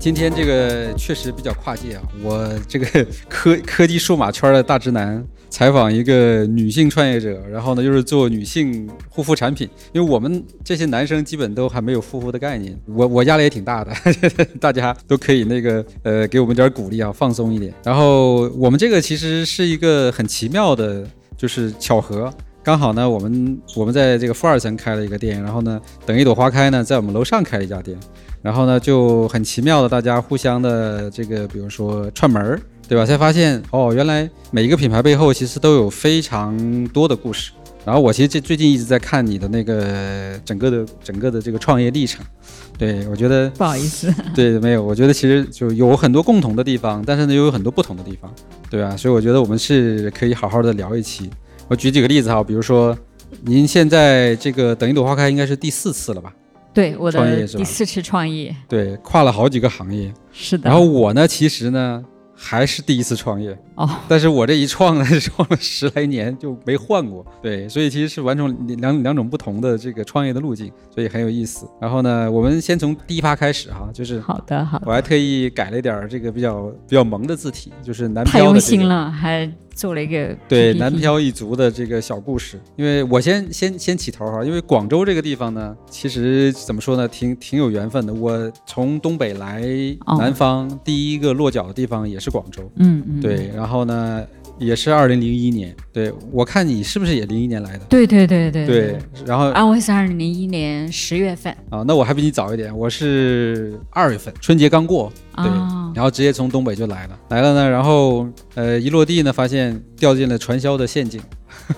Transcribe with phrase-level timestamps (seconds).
[0.00, 13.92] 今天这个确实比较跨界啊，我这个 科科技数码圈的大直男采访一个女性创业者，然后呢又是做女性护肤产品，因为我们这些男生基本都还没有护肤的概念，我我压力也挺大的，
[14.58, 17.70] 大家都可以那个呃给我们点鼓励啊，放松一点。
[17.84, 22.32] 然后我们这个其实是一个很奇妙的，就是巧合。
[22.62, 27.98] 刚好呢，我们我们在这个负二层开了一个店，然后呢，等一朵花开呢，在我们楼上开了一家店，
[28.42, 33.04] 然后呢，就很奇妙的，大家互相的这个，比如说串门儿，对吧？
[33.04, 37.52] 才发现哦，原来每一个品牌背后其实都有非常多的故事。
[37.82, 42.24] 然后我其实这最近一直在看你的那个 整个的整个的这个创业历程，
[42.78, 48.30] 对我觉得不好意思，对，没有，我觉得其实就有很多共同的地方，但是呢又有很多不同的地方，
[48.70, 48.94] 对吧？
[48.96, 51.30] 所以我觉得我们是可以好好的聊一期。
[51.68, 52.96] 我举几个例子哈，比如说，
[53.42, 56.32] 您现在这个等一朵花开应该是第四次了吧？
[56.72, 60.12] 对，我的第四次创业，对，跨了好几个行业。
[60.32, 60.70] 是的。
[60.70, 62.04] 然后我呢，其实呢
[62.34, 67.26] 还是第一次创业，哦，但是我这一创呢，创了十来年就没换过。
[67.42, 71.68] 对，所以其实是完全两两种不同的这个创业的路径，所以很有意思。
[71.80, 78.70] 然后呢，我们先从第一趴开始哈，就是好的好的，我还特意改了一点儿这个比较比较萌的字体，就是南太用漂的这个。
[78.70, 79.50] 心了，还
[79.80, 88.12] 做了一个对南漂一族的这个小故事，因为我先先先起头哈，因为广州这个地方呢，其实怎么说呢，挺挺有缘分的。
[88.12, 89.62] 我从东北来
[90.04, 90.18] 哦。
[90.18, 94.22] 南方，第一个落脚的地方也是广州，嗯嗯，对，然后呢
[94.60, 97.84] 也是二零零一年，对我看你是不是也零一年来的？
[97.88, 111.20] 对对对对对，然后啊，我也是二零零一年十月份啊，那我还比你早一点，我是二月份，春节刚过，对，啊，然后直接从东北就来了，来了呢，然后呃一落地呢，发现掉进了传销的陷阱，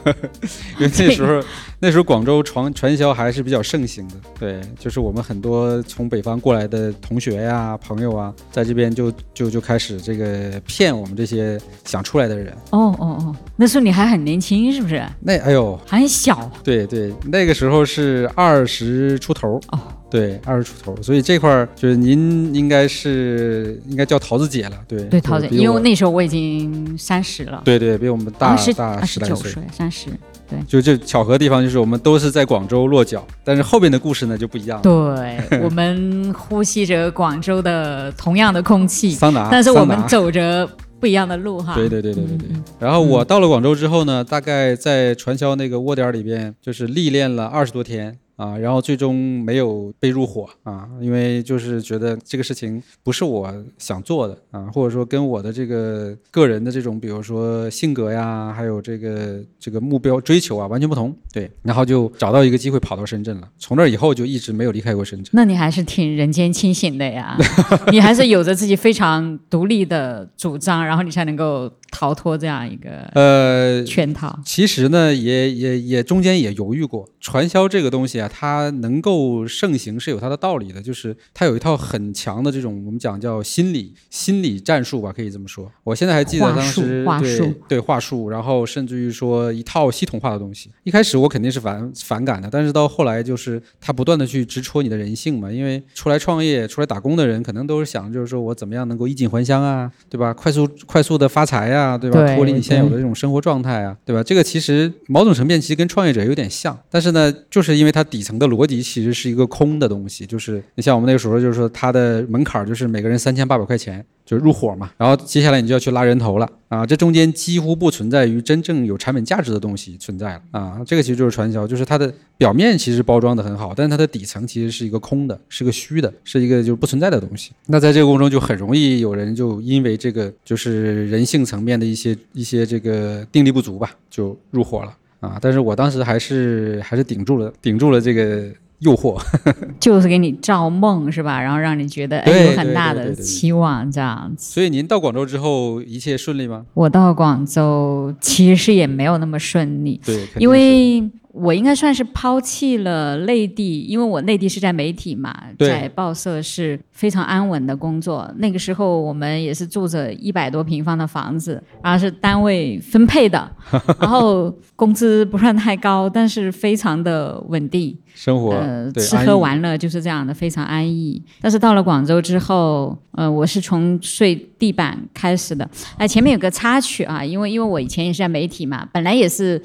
[0.79, 1.43] 因为那时候
[1.79, 15.03] 那时候广州传传销还是比较盛行的，对，就是我们很多从北方过来的同学呀、朋友啊，在这边就就就开始这个骗我们这些想出来的人，哦哦哦，那时候你还很年轻，是不是？
[15.21, 19.79] 那哎呦，还很小对对，那个时候是二十出头哦。
[20.13, 29.37] 对，二十出头，所以这块儿就是您应该是应该叫桃子姐了，对对，桃子，因为那时候我已经三十了，对对，比我们大二十大二十来岁。
[29.37, 30.09] 十九岁，三十，
[30.47, 34.83] 对就这巧合的地方就是我们都是在广州落脚，但是后边的故事呢就不一样了。
[34.83, 40.69] 对， 我们呼吸着广州的同样的空气，桑拿，但是我们走着
[41.01, 41.75] 不一样的路哈。
[41.75, 42.49] 对对对对对对。
[42.51, 48.19] 嗯然后我到了广州之后呢，大概在传销那个窝点儿里边，就是历练了二十多天。
[48.37, 61.15] 啊，然后最终没有被入伙啊，因为就是觉得这个事情不是我想做的啊，或者说跟我的这个个人的这种，比如说性格呀，还有这个这个目标追求啊，完全不同。
[61.33, 65.31] 对，然后就找到一个机会跑到深圳了，从那以后就一直没有离开过深圳。
[65.33, 67.37] 那你还是挺人间清醒的呀，
[67.93, 74.39] 你还是有着自己非常独立的主张，然后你才能够逃脱这样一个呃，圈套。
[74.45, 77.09] 其实呢，也也也中间也犹豫过。
[77.21, 85.71] 传销这个东西啊，它能够盛行是有它的道理的，就是它有一套很强的这种我们讲叫心理心理战术吧，可以这么说。
[85.85, 90.71] 我现在还记得当时对对话术，然后甚至于说一套系统化的东西。
[90.85, 100.33] 一开始我肯定是反反感的，但是到后来就是它不断的去直戳你的人性嘛，因为出来创业、出来打工的人，可能都是想就是说我怎么样能够衣锦还乡啊，对吧？
[100.33, 102.27] 快速快速的发财呀、对吧？
[102.27, 104.23] 对脱离你现有的这种生活状态啊，对吧？
[104.23, 114.05] 这个其实某种层面其实跟创业者有点像，但是呢，就是因为它底层的逻辑其实是一个空的东西，就是你像我们那个时候就是说它的门槛就是每个人三千八百块钱。
[114.25, 127.51] 就是入伙嘛，然后接下来你就要去拉人头了啊，这中间几乎不存在于真正有产品价值的东西存在了啊，这个其实就是传销，就是它的表面其实包装的很好，但是它的底层其实是一个空的，是个虚的，是一个就是不存在的东西。
[127.67, 135.39] 那在这个过程中就很容易有人就因为这个就是人性层面的一些一些这个定力不足吧，就入伙了啊。
[135.41, 138.45] 但是我当时还是还是顶住了，顶住了这个
[138.81, 139.19] 诱惑。
[139.81, 141.41] 就是给你造梦是吧？
[141.41, 144.53] 然后让你觉得有很大的期望这样子。
[144.53, 146.67] 所以您到广州之后一切顺利吗？
[146.75, 158.31] 我到广州其实也没有那么顺利，对，因为我应该算是抛弃了内地，因为我内地是在媒体嘛，在报社是非常安稳的工作。
[158.37, 163.51] 那个时候我们也是住着一百多平方的房子，然后是单位分配的，
[163.99, 167.97] 然后工资不算太高，但是非常的稳定。
[168.15, 168.53] 生活
[168.97, 171.23] 吃喝玩乐就是这样的，非常安逸。
[171.41, 175.67] 但是到了广州之后，呃，我是从睡地板开始的。
[175.97, 179.61] 哎、前面有个插曲啊，因为因为我以前也是在媒体嘛，本来也是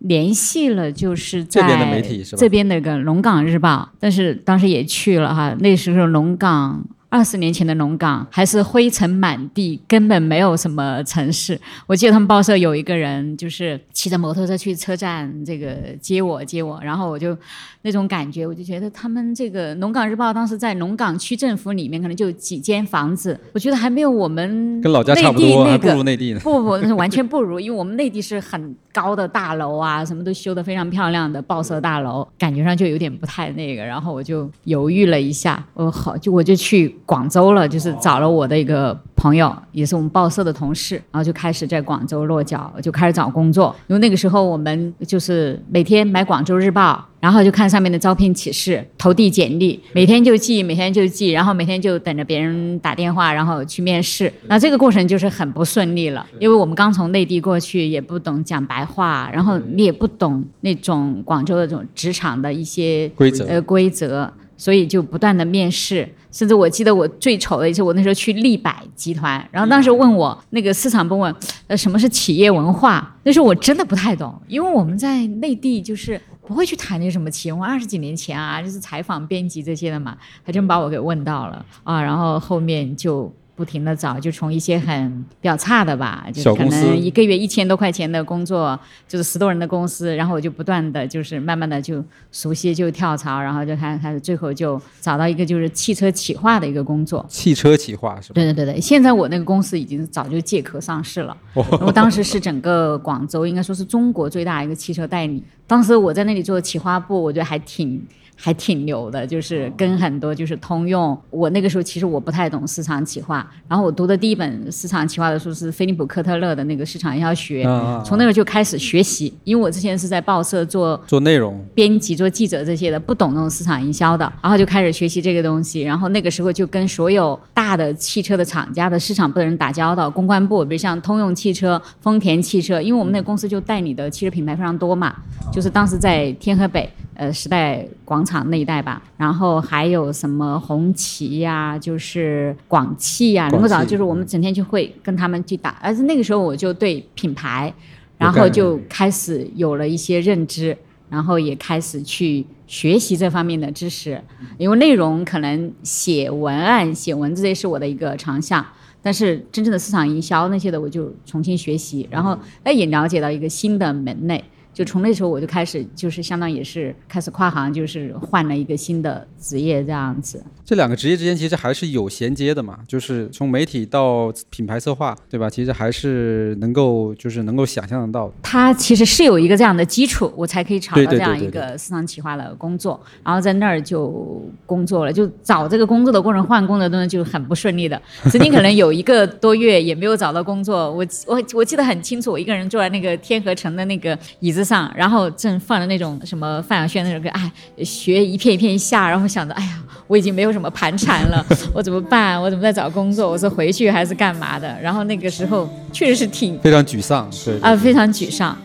[0.00, 6.84] 联系了，就是在这边的媒体是吧这边那个龙岗日报，但是当时也去了哈，那时候龙岗。
[7.10, 11.60] 二十年前的龙岗还是灰尘满地，根本没有什么城市。
[11.88, 17.36] 我记得他们报社有一个人，就是骑着摩托车去车站这个接我接我，然后我就
[17.82, 26.38] 那种感觉，我就觉得他们这个龙岗日报当时在龙岗区政府里面可能就几间房子，我觉得还没有我们跟老家差不多，还不如内地呢。
[26.40, 33.84] 不 不不，完全不如，因为我们内地是很高的大楼啊，什么都修得非常漂亮的报社大楼，感觉上就有点不太那个。
[33.84, 43.74] 然后我就犹豫了一下，我好就我就去广州了，就是找了我的一个朋友，也是我们报社的同事，然后就开始在广州落脚，就开始找工作。
[43.88, 47.04] 因为那个时候我们就是每天买《广州日报》。
[47.20, 54.32] 然后就看上面的招聘启事，投递简历，每天就寄，每天就寄，然后每天就等着别人打电话，然后去面试。
[54.46, 66.06] 那这个过程就是很不顺利了，因为我们刚从内地过去，也不懂讲白话，然后你也不懂那种广州的这种职场的一些规则呃规则，所以就不断的面试。
[66.30, 71.34] 甚至我记得我最丑的一次，我那时候去立百集团，然后当时问我那个市场部问，
[71.66, 73.16] 呃，什么是企业文化？
[73.22, 77.66] 那时候我真的不太懂，因为我们在内地就是不会去谈那什么企业文化。
[77.66, 80.14] 二十几年前啊，就是采访编辑这些的嘛，
[80.44, 83.34] 还真把我给问到了啊，然后后面就。
[83.60, 92.02] 不停的找，就从一些很比较差的吧，就可能一个月一千多块钱的工作，就是十多人的公司，然后我就不断的就是慢慢的就
[92.32, 97.22] 熟悉，就跳槽，然后就开开始，最后就找到一个就是汽车企划的一个工作。
[97.28, 98.34] 汽车企划是吧？
[98.36, 101.36] 对对对对，现在我那个公司已经早就借壳上市了，
[101.82, 108.02] 我当时是整个广州应该说是中国最大一个汽车代理，当时我在那里做企划部，我觉得还挺。
[108.42, 111.16] 还挺牛的，就是跟很多就是通用。
[111.28, 117.64] 我那个时候其实我不太懂市场企划，然后我读的第一本市场企划的书是菲利普科特勒的那个市场营销学，
[118.04, 119.32] 从那个就开始学习。
[119.44, 125.82] 因为我之前是在报社做做内容编辑、做记者这些的，不懂那种市场营销的，然后就开始学习这个东西。
[125.82, 135.14] 然后那个时候就跟所有大的汽车的厂家的市场部的人打交道，公关部，比如像通用汽车、丰田汽车，因为我们那公司就代理的汽车品牌非常多嘛，
[135.52, 136.88] 就是当时在天河北。
[137.20, 145.76] 呃，时代广场那一带吧，然后还有什么红旗呀，就是广汽呀，能够找，就是我们整天就会跟他们去打。
[145.82, 147.70] 而且那个时候我就对品牌，
[148.16, 150.74] 然后就开始有了一些认知，
[151.10, 154.18] 然后也开始去学习这方面的知识。
[154.56, 158.64] 因为内容可能写文案、写文字这是我的一个长项，
[159.02, 164.42] 但是真正的市场营销那些的，我就重新学习，然后哎也了解到一个新的门类。
[164.80, 170.42] 就从那时候我就开始，就是相当于也是开始跨行，就是换了一个新的职业这样子。
[170.64, 175.50] 这两个职业之间其实还是有衔接的嘛，就是从媒体到品牌策划，对吧？
[175.50, 178.32] 其实还是能够就是能够想象得到。
[178.42, 185.12] 它其实是有一个这样的基础，我才可以找到这样一个市场企划的工作，然后在那儿就工作了。
[185.12, 188.00] 就找这个工作的过程，换工作的就很不顺利的，
[188.32, 190.90] 曾经可能有一个多月也没有找到工作。
[190.90, 194.90] 我我我记得很清楚，我一个人坐在那个天河城的那个椅子上。
[194.94, 197.52] 然后正放着那种什么范晓萱那首歌，哎，
[197.84, 202.40] 雪一片一片下，然后想着，哎呀，我已经没有什么盘缠了， 我怎么办？
[202.40, 203.28] 我怎么在找工作？
[203.28, 204.78] 我是回去还是干嘛的？
[204.80, 208.56] 然后那个时候确实是挺非常沮丧，对啊，非常沮丧。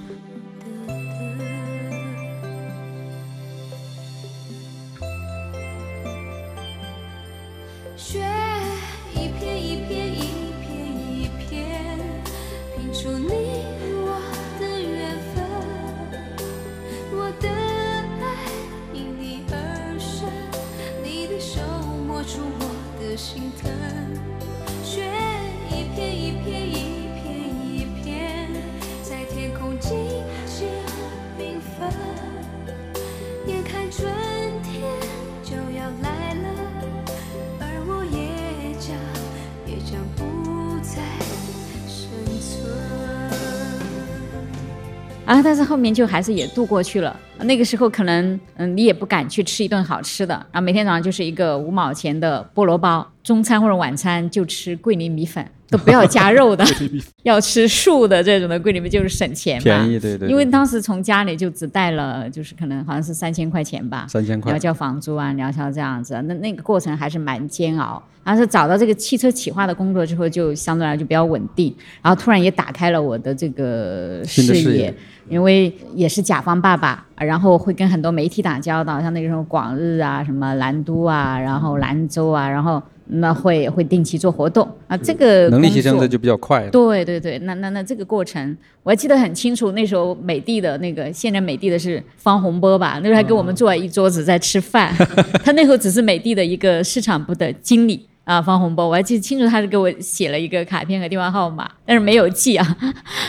[45.76, 47.14] 后面就还是也度过去了。
[47.40, 56.64] 那个时候可能，嗯，你也不敢去吃一顿好吃的，然后每天早上就是一个五毛钱的菠萝包，中餐或者晚餐就吃桂林米粉， 都不要加肉的，
[57.24, 60.30] 要吃素的这种的桂林米就是省钱嘛，便宜对对。
[60.30, 68.02] 因为当时从家里就只带了，就是可能好像是三千块钱吧，三千块，要交房租啊，你要交这样子，那那个过程还是蛮煎熬。
[68.24, 74.42] 然后是找到这个汽车企划的工作之后，就相对来就比较稳定，然后突然也打开了我的这个视
[74.74, 74.92] 野。
[75.28, 84.96] 因为也是甲方爸爸，然后会跟很多媒体打交道，像那个时候广日啊、什么兰都啊、然后兰州啊，然后那会会定期做活动啊。
[84.98, 86.68] 这个能力提升的就比较快。
[86.70, 89.72] 对对对，那那那这个过程我还记得很清楚。
[89.72, 93.00] 那时候美的的那个现在美的的是方洪波吧？
[93.02, 94.94] 那时候还跟我们坐在一桌子在吃饭。
[95.44, 98.08] 他那时候只是美的的一个市场部的经理。
[98.26, 102.78] 啊发红包，我还记得清楚，他是给我写了一个卡片和电话号码，但是没有记啊。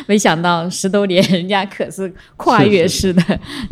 [0.06, 3.22] 没想到十多年，人家可是跨越式的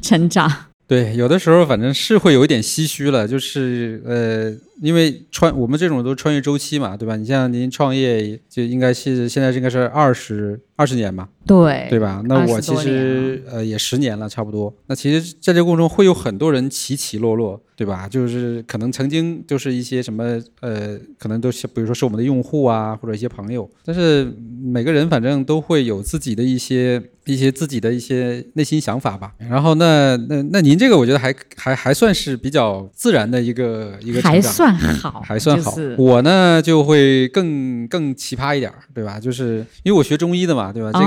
[0.00, 0.48] 成长。
[0.86, 4.52] 对，有的时候反正是会有一点唏嘘了，就是呃。
[4.80, 7.16] 因为穿我们这种都穿越周期嘛，对吧？
[7.16, 12.22] 你像您创业就应该是现在应该是二十二十年吧，对对吧？
[12.24, 14.74] 那我其实呃也十年了，差不多。
[14.86, 18.08] 那其实在这个过程中会有很多人起起落落，对吧？
[18.08, 23.70] 就是可能曾经就是一些什么呃，可能都是比如说是我们的用户啊，或者一些朋友。
[23.84, 29.32] 但是每个人反正都会有自己的一些一些自己的一些内心想法吧。
[29.38, 34.42] 然后那那那您这个我觉得还还还算是比较自然的一个一个成长。
[34.42, 35.74] 算好，还算好。
[35.98, 39.18] 我呢就会更更奇葩一点，对吧？
[39.18, 40.90] 就是因为我学中医的嘛，对吧？
[40.92, 41.00] 这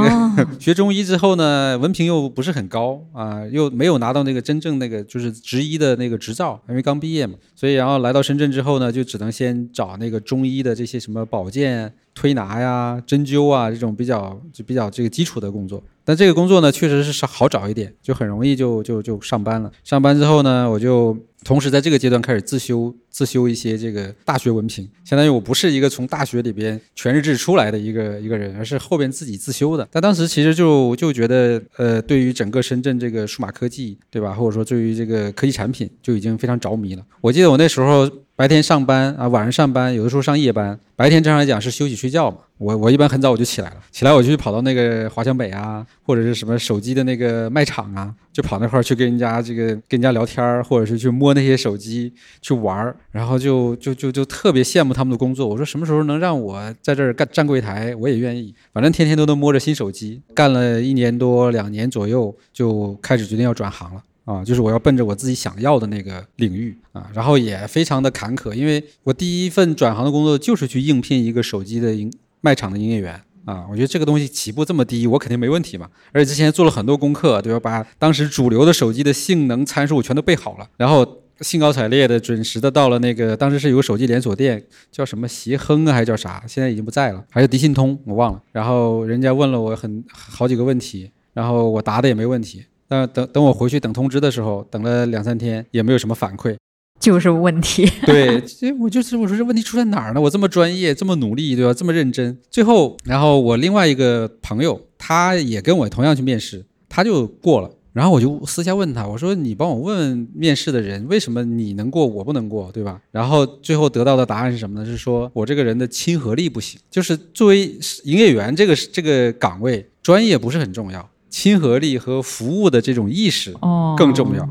[0.45, 7.35] 个 学中医之后呢，文凭又不是很高啊，又没有拿到那个真正那个就是执医的那个执照，因为刚毕业嘛。
[7.55, 15.81] 所以然后来到深圳之后呢，就只能先找那个中医的这些什么保健、推拿呀、针灸啊这种比较就比较这个基础的工作。
[16.03, 19.69] 但这个工作呢，确实是好找一点，就很容易就就就上班了。
[19.83, 21.17] 上班之后呢，我就。
[21.47, 29.87] 同时，在这个阶段开始自修自修一些这个大学文凭，相当于我不是一个从大学里边全日制出来的一个一个人，而是后边自己自修的。
[29.89, 34.33] 但当时其实就就觉得，呃，对于整个深圳这个数码科技，对吧？
[34.33, 37.03] 或者说对于这个科技产品，就已经非常着迷了。
[37.21, 38.11] 我记得我那时候。
[38.37, 40.79] 白天上班啊，晚上上班，有的时候上夜班。
[40.95, 42.37] 白天正常来讲是休息睡觉嘛。
[42.59, 55.47] 我我一般很早我就起来了，起来我就去跑到那个华强北啊，或者是什么手机的那个卖场啊，就跑那块去跟人家这个跟人家聊天儿，或者是去摸那些手机去玩儿，然后就就就就特别羡慕他们的工作。
[55.47, 58.53] 我说什么时候能让我在这儿干站柜台，我也愿意。
[58.71, 64.03] 反正天天都能摸着新手机，干了一年多两年左右，就开始决定要转行了。
[64.25, 77.59] 啊，就是我要奔着我自己想要的那个领域啊，然后也非常的坎坷，因为我第一份转行的工作就是去应聘一个手机的营卖场的营业员啊，我觉得这个东西起步这么低，我肯定没问题嘛，而且之前做了很多功课，对吧？
[77.59, 84.61] 把当时主流的手机的性能参数全都背好了，然后兴高采烈的准时的到了那个当时是有个手机连锁店，
[84.91, 86.43] 叫什么协亨啊，还是叫啥？
[86.45, 88.41] 现在已经不在了，还是迪信通，我忘了。
[88.51, 92.65] 然后人家问了我很好几个问题，然后我答的也没问题。
[92.89, 96.55] 但等等我回去等通知的时候，等了两三天也没有什么反馈，
[96.99, 97.89] 就是问题。
[98.05, 100.21] 对，这我就是我说这问题出在哪儿呢？
[100.21, 101.73] 我这么专业，这么努力，对吧？
[101.73, 107.71] 这么认真，最后，然后我另外一个朋友，他也跟我同样去面试，他就过了。
[107.93, 113.01] 然后我就私下问他，我说你帮我问问面试的人，为什么你能过，我不能过，对吧？
[113.09, 114.85] 然后最后得到的答案是什么呢？
[114.85, 117.61] 是说我这个人的亲和力不行，就是作为
[118.03, 121.09] 营业员这个这个岗位，专业不是很重要。
[121.29, 123.53] 亲和力和服务的这种意识
[123.97, 124.47] 更重要。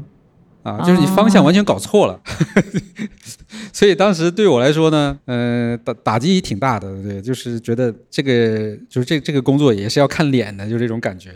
[0.66, 2.20] 啊，就是你方向完全搞错了，
[3.73, 11.30] 所以当时对我来说呢，呃，打打击挺大的，对，就是觉得这个就是这这个工作也是要看脸的，就这种感觉，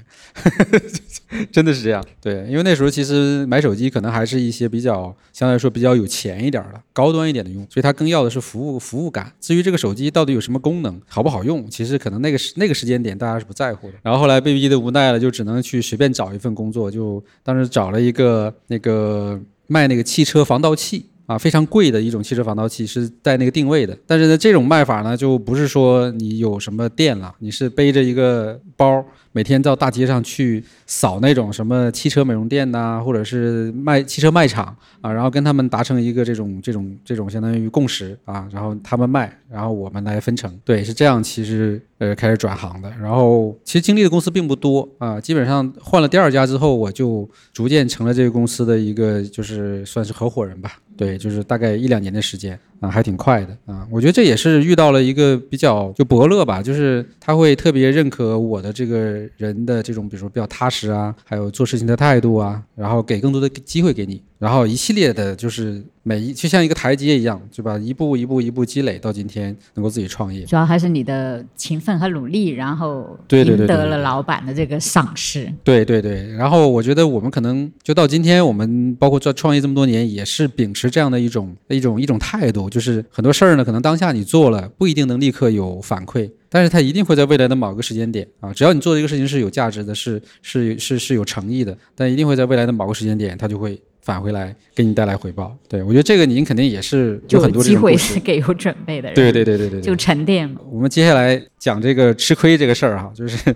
[1.52, 9.32] 真的是这样，对，因为那时候其实买手机可能还是一些比较相对来说比较有钱一点的高端一点的用，所以他更要的是服务服务感。
[9.40, 13.94] 至于这个手机到底有什么功能，好不好用，其实可能那个时那个时间点大家是不在乎的。
[14.02, 19.19] 然后后来被逼的无奈了，就只能去随便找一份工作，就当时找了一个那个。
[19.20, 23.96] 呃，卖那个汽车防盗器啊，非常贵的一种汽车防盗器，是带那个定位的。
[24.06, 29.04] 但是呢，这种卖法呢，就不是说你有什么店了，你是背着一个包。
[29.32, 40.52] 每天到大街上去扫那种什么汽车美容店呐，或者是卖汽车卖场啊，然后跟他们达成一个这种这种这种相当于共识啊，然后他们卖，然后我们来分成。
[40.64, 41.22] 对，是这样。
[41.22, 50.78] 其实呃开始转行的，然后其实经历的公司并不多啊，基本上换了第二家之后，我就逐渐成了这个公司的一个就是算是合伙人吧。
[50.96, 53.86] 对，就是大概一两年的时间啊，还挺快的啊。
[53.90, 64.22] 我觉得这也是遇到了一个比较就伯乐吧，就是他会特别认可我的这个人的这种，比如说比较踏实啊，还有做事情的态度啊，然后给更多的机会给你。
[64.38, 67.78] 然后一系列的，就是每一就像一个台阶一样，对吧？
[67.78, 70.46] 一步一步一步积累到今天，能够自己创业。
[70.46, 75.52] 主要还是你的勤奋和努力，然后赢得了老板的这个赏识。
[75.62, 76.26] 对对对。
[76.32, 93.78] 然后我觉得我们可能就到今天，我们包括做创业这么多年，也是秉持这样的一种一种一种态度，就是很多事儿呢，可能当下你做了不一定能立刻有反馈，但是它一定会在未来的某个时间点啊，只要你做这个事情是有价值的，是是是是有诚意的，但一定会在未来的某个时间点，它就会。
[94.02, 100.60] 返回来给你带来回报，对我觉得这个您肯定也是有很多机会是 给有准备的人，对对对对对，就沉淀了。
[100.70, 103.54] 我们接下来讲这个吃亏这个事儿哈，就是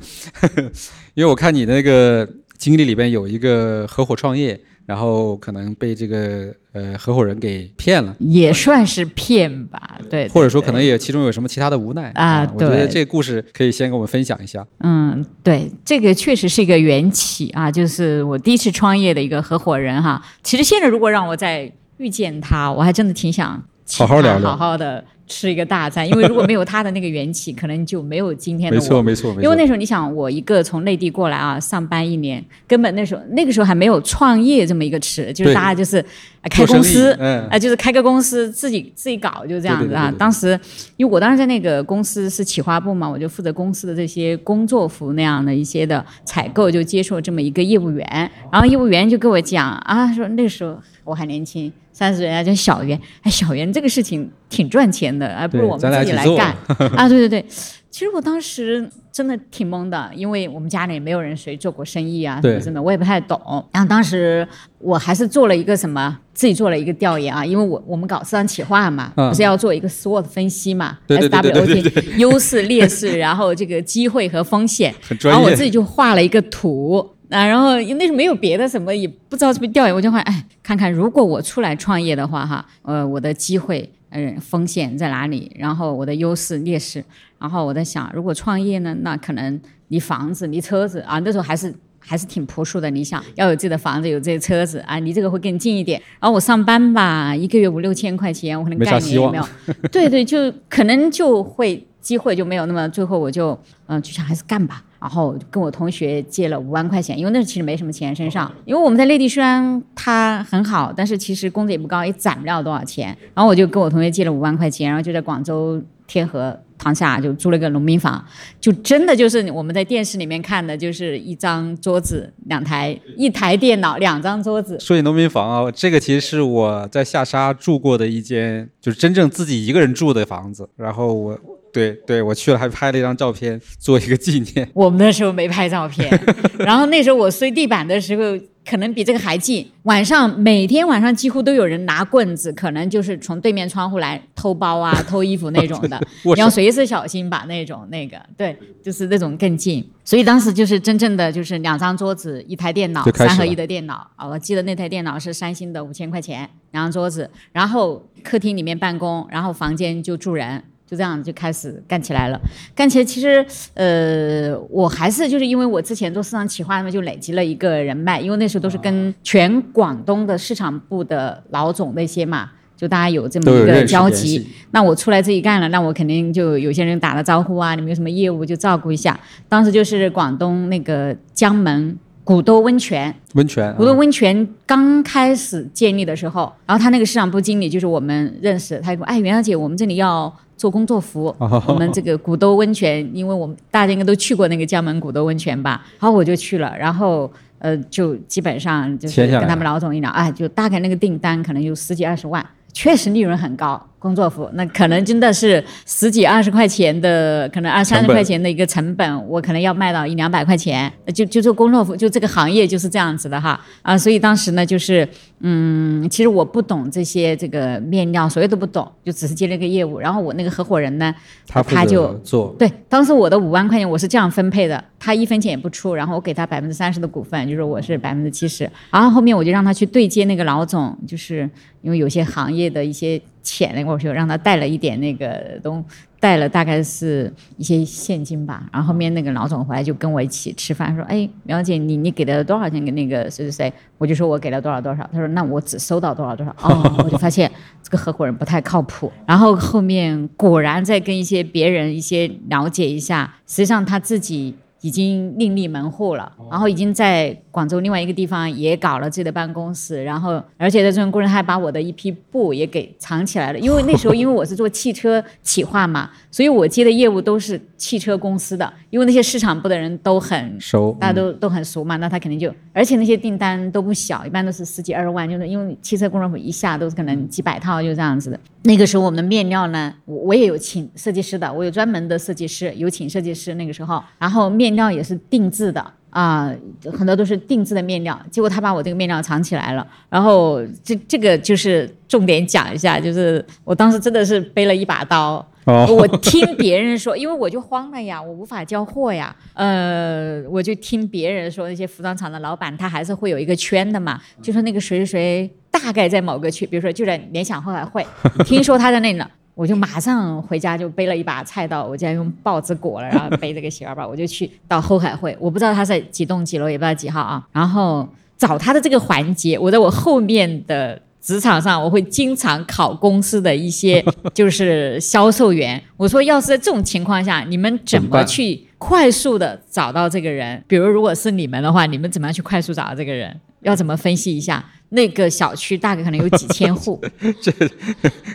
[1.14, 2.28] 因为我看你那个
[2.58, 8.14] 经历里边有一个合伙创业，然后可能被这个呃合伙人给骗了。
[8.18, 14.66] 也算是骗吧，对，或者说可能也其中有什么其他的无奈啊我觉得这个故事可以先跟我们分享一下。
[14.80, 20.22] 嗯，对，这个确实是一个缘起啊，就是我第一次创业的一个合伙人哈。
[20.42, 23.62] 其实现在如果让我再遇见他，我还真的挺想
[23.98, 28.82] 好好聊聊好好的吃一个大餐，因为如果没有他的那个缘起，可能就没有今天的我。
[28.82, 29.42] 没错，没错，没错。
[29.42, 35.96] 因为那时候你想，我一个从内地过来啊，上班一年，根本那时候那个时候还没有创业这么一个词，就是大家就是、
[36.42, 40.10] 呃开公司，啊、嗯就是开个公司自己自己搞，就这样子啊。
[40.10, 40.60] 对对对对对当时
[40.96, 51.72] 因为我当时在那个公司是企划部嘛，我就负责公司的这些工作服那样的一些的采购，就接触了这么一个业务员，然后业务员就跟我讲啊，说那个时候我还年轻。
[51.94, 56.48] 三十人家叫小袁，哎，小袁这个事情挺赚钱的，还不如我们自己来干。
[56.98, 57.08] 啊！
[57.08, 57.46] 对对对，
[57.88, 62.58] 其实我当时真的挺懵的，因为我们家里没有人谁做过生意啊，对。
[62.58, 63.40] 真的我也不太懂。
[63.72, 64.46] 然后当时
[64.80, 69.28] 我还是做了一个什么，自己做了一个调研啊，因为我我们搞市场企划嘛，嗯。
[69.30, 75.38] 不是要做一个 SWOT 分析嘛，SWOT 优势劣势，然后这个机会和风险，很专业。
[75.38, 77.08] 然后我自己就画了一个图。
[77.34, 85.50] 啊，然后那时候没有别的什么，也不知道是不是调研，我就会，哎，看看如果我出来创业的话，哈，呃，我的机会，嗯、风险在哪里？
[85.58, 87.04] 然后我的优势劣势，
[87.40, 96.00] 然后我在想，如果创业呢，那可能离房子、离车子啊，那时候还是还是挺朴素的理想，要有自己的房子，有自己的车子啊，离这个会更近一点。
[96.20, 99.48] 然后我上班吧，一个月五六千块钱，我可能概念也没有，
[99.90, 104.84] 对对，就可能就会机会就没有那么，最后我就嗯、就想还是干吧。
[105.04, 113.14] 然后跟我同学借了五万块钱，因为那时候其实没什么钱身上，因为我们在内地虽然他很好，但是其实工资也不高，也攒不了多少钱。
[113.34, 118.24] 然后我就跟我同学借了五万块钱，然后就在广州天河塘下就租了个农民房，
[118.58, 130.66] 就真的就是我们在电视里面看的，就是一张桌子、两台一台电脑、两张桌子，说起农民房啊，这个其实是我在下沙住过的一间，就是真正自己一个人住的房子。
[130.76, 131.38] 然后我
[131.74, 134.70] 对对，我去了还拍了一张照片做一个纪念。
[134.72, 136.08] 我们那时候没拍照片，
[136.58, 139.68] 然后那时候我睡地板的时候，可能比这个还近。
[139.82, 146.00] 晚上每天晚上几乎都有人拿棍子，可能就是从对面窗户来偷包啊、偷衣服那种的。
[146.22, 149.84] 你要随时小心把，那种那个对，就是那种更近。
[150.04, 154.28] 所以当时就是真正的就是两张桌子、一台电脑三合一的电脑啊。
[154.28, 160.62] 我记得那台电脑是三星的，五千块钱，两张桌子，然后客厅里面办公，然后房间就住人。
[160.86, 162.40] 就这样就开始干起来了，
[162.74, 174.46] 干起来其实呃，我还是就是因为我之前做市场企划嘛，就累积了一个人脉，因为那时候都是跟全广东的市场部的老总那些嘛，就大家有这么一个交集。
[174.72, 179.18] 那我出来自己干了，那我肯定就有些人打了招呼啊，你们有什么业务就照顾一下。
[179.48, 191.62] 当时就是广东那个江门古兜温泉，温泉啊，古兜温泉刚开始建立的时候，然后他那个市场部经理就是我们认识，他就说：“哎，袁小姐，我们这里要做工作服，哦。
[191.68, 202.44] 我们这个古兜温泉，因为我们大家应该都去过那个江门古兜温泉吧？”然后我就去了，然后呃，就基本上就是跟他们老总一聊，哎，就大概那个订单可能有十几二十万。
[202.72, 213.58] 确实利润很高，工作服那可能真的是十几二十块钱的，可能二三十块钱的一个成本，我可能要卖到一两百块钱，就就做工作服，就这个行业就是这样子的哈。
[213.80, 215.08] 啊，所以当时呢，就是
[215.40, 221.14] 嗯，其实我不懂这些这个面料，所有都不懂，就只是接了个业务，然后我那个合伙人呢，
[221.48, 231.48] 他他就做，对，当时我的五万块钱我是这样分配的，他一分钱也不出，然后我给他百分之三十的股份，就是我是百分之七十，然后后面我就让他去对接那个老总，就是
[231.80, 235.84] 因为有些行业的一些钱，我就让他带了一点那个东，
[236.18, 243.72] 带了大概是一些现金吧，然后后面那个老总回来就跟我一起吃饭，说，哎，苗姐，你你给了多少钱给那个谁谁谁？
[243.98, 247.48] 我就说我给了多少多少，他说那我只收到多少多少， 哦，我就发现
[247.82, 254.56] 这个合伙人不太靠谱，然后后面果然在跟一些别人一些了解一下，实际上他自己。
[254.84, 263.58] 已经另立门户了，然后已经在广州另外一个地方也搞了自己的办公室，然后而且在这种过程还把我的一批布也给藏起来了。
[263.58, 278.38] 因为那时候因为我是做汽车企划嘛， 所以我接的业务都是汽车公司的，因为那些市场部的人都很熟大家都都很熟嘛，那他肯定就，而且那些订单都不小，一般都是十几二十万，就是因为汽车工作服一下都是可能几百套，就这样子的。
[278.64, 285.84] 那个时候我们的面料呢，我我也有请设计师的，我有专门的设计师，有请设计师那个时候，然后面料也是定制的。
[286.14, 286.48] 啊、
[286.96, 299.34] 很多都是定制的面料，结果他把我这个面料藏起来了，然后这这个就是重点讲一下，就是我当时真的是背了一把刀，哦，我听别人说，因为我就慌了呀，我无法交货呀。
[299.54, 305.50] 呃，我就听别人说，那些服装厂的老板他还是会有一个圈的嘛，就说那个谁谁谁
[305.84, 308.04] 大概在某个区，比如说就在联想后海汇，
[308.46, 309.28] 听说他在那呢。
[309.54, 315.36] 我就马上回家，就背了一把菜刀，我竟然用报纸裹了，然后背这个洗发包，我就去到后海汇。
[315.38, 317.46] 我不知道他在几栋几楼，也不知道几号啊。
[317.52, 325.80] 然后找他的这个环节，我在我后面的职场上，我会经常考公司的一些 就是销售员。
[325.96, 330.60] 我说，要是在这种情况下，你们怎么去快速的找到这个人？
[330.66, 333.40] 比如，如果是你们的话，你们怎么样去快速找到这个人？
[333.60, 334.62] 要怎么分析一下？
[334.94, 337.00] 那个小区大概可能有几千户，
[337.42, 337.52] 这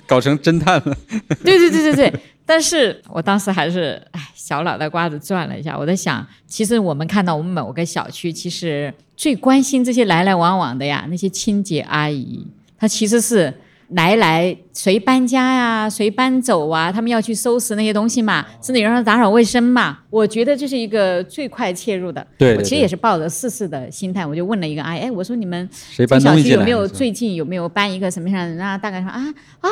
[0.05, 0.97] 搞成侦探了。
[1.43, 2.13] 对对对对对，
[2.45, 12.45] 但是我当时还是哎，小脑袋瓜子转了一下，我在想，其实我们看到我们某个小区，其实最关心这些来来往往的呀，那些清洁阿姨，
[12.77, 13.53] 她其实是。
[13.89, 15.89] 来来，谁搬家呀？
[15.89, 16.91] 谁搬走啊？
[16.91, 19.97] 他们要去收拾那些东西嘛，甚至有人打扫卫生嘛。
[20.11, 22.25] 我觉得这是一个最快切入的。
[22.37, 28.77] 对，我其实也是抱着试试的心态，我就问了一个阿姨，哎，我说你们谁搬小区有没有最近有没有搬一个什么样的人啊？
[28.77, 29.19] 大概说啊
[29.61, 29.69] 啊，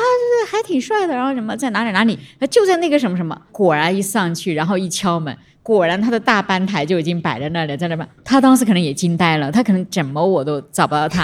[0.50, 2.18] 还挺帅的，然后什么在哪里哪里？
[2.50, 3.40] 就在那个什么什么。
[3.52, 5.36] 果然一上去，然后一敲门。
[5.76, 8.08] 果然，他的大班台就已经摆在那里，在那边。
[8.24, 11.22] 他当时可能也惊呆了，他可能怎么我都找不到他。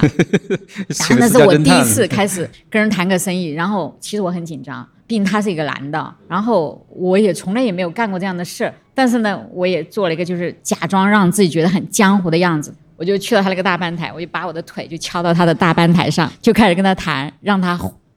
[0.99, 8.75] 然后那是我第一次开始跟人谈个生意，然后其实我很紧张，毕竟他是一个男的，然后我也从来也没有干过这样的事儿。
[8.93, 17.75] 但是呢，我也做了一个就是假装让自己觉得很江湖的样子，我就去了他那个大班台，我就把我的腿就敲到他的大班台上，就开始跟他谈，让他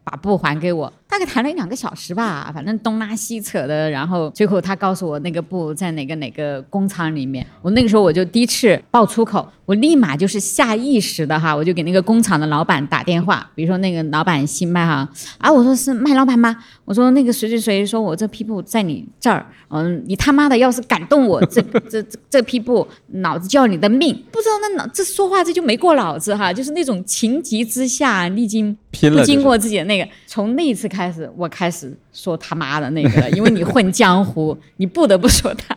[0.10, 0.92] 把布还给我。
[1.10, 7.46] 大概谈了一两个小时吧，反正东拉西扯的，然后最后他告诉我那个布在哪个哪个工厂里面。
[7.62, 16.56] 我那个时候我就第一次爆粗口，我立马就是下意识的哈，我就给那个工厂的老板打电话，比如说那个老板姓麦哈，啊，我说是麦老板吗？
[16.84, 22.86] 我说那个谁谁谁说我这批布在你这儿，嗯，你他妈的要是敢动我这 这这这批布，
[23.22, 24.14] 老子就要你的命。
[24.30, 31.12] 不知道那脑这说话这就没过脑子哈，就是那种情急之下，历经不经过自己的那个，从那一次开。
[31.12, 35.76] 始，我开始说他妈的那个，因为你混江湖， 你不得不说他。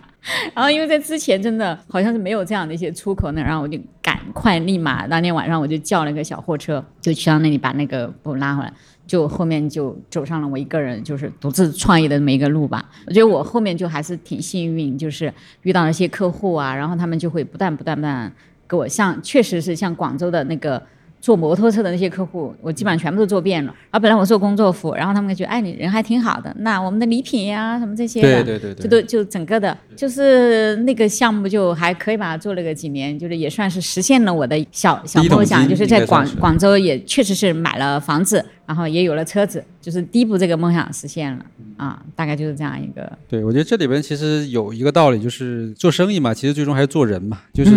[0.54, 8.72] 然后，因为在之前真的好像是没有这样的一些出口呢，然后我就赶快立马当天晚上我就叫了个小货车，就去到那里把那个布拉回来，
[9.06, 12.90] 就后面就走上了我一个人就是独自创业的这么一个路吧。
[13.06, 18.30] 我觉得我后面就还是挺幸运，就是遇到了一些客户啊，然后他们就会不断不断不断
[18.68, 20.82] 给我像，确实是像广州的那个。
[21.20, 23.74] 坐摩托车的那些客户，我基本上全部都做遍了。
[23.90, 26.54] 而本来我做工作服，然后他们觉得，哎，你人还挺好的。
[26.60, 38.44] 那我们的礼品呀，什么这些的，对对对，就都就整个的，就是那个项目就还可以吧，做了个几年，就是也算是实现了我的小小梦想，就是在广广州也确实是买了房子。
[38.70, 41.44] 然后也有了车子，就是第一步这个梦想实现了
[41.76, 43.18] 啊，大概就是这样一个。
[43.28, 47.72] 对，我觉得这里边其实有一个道理，就是做生意嘛，其实最终还是做人嘛，就是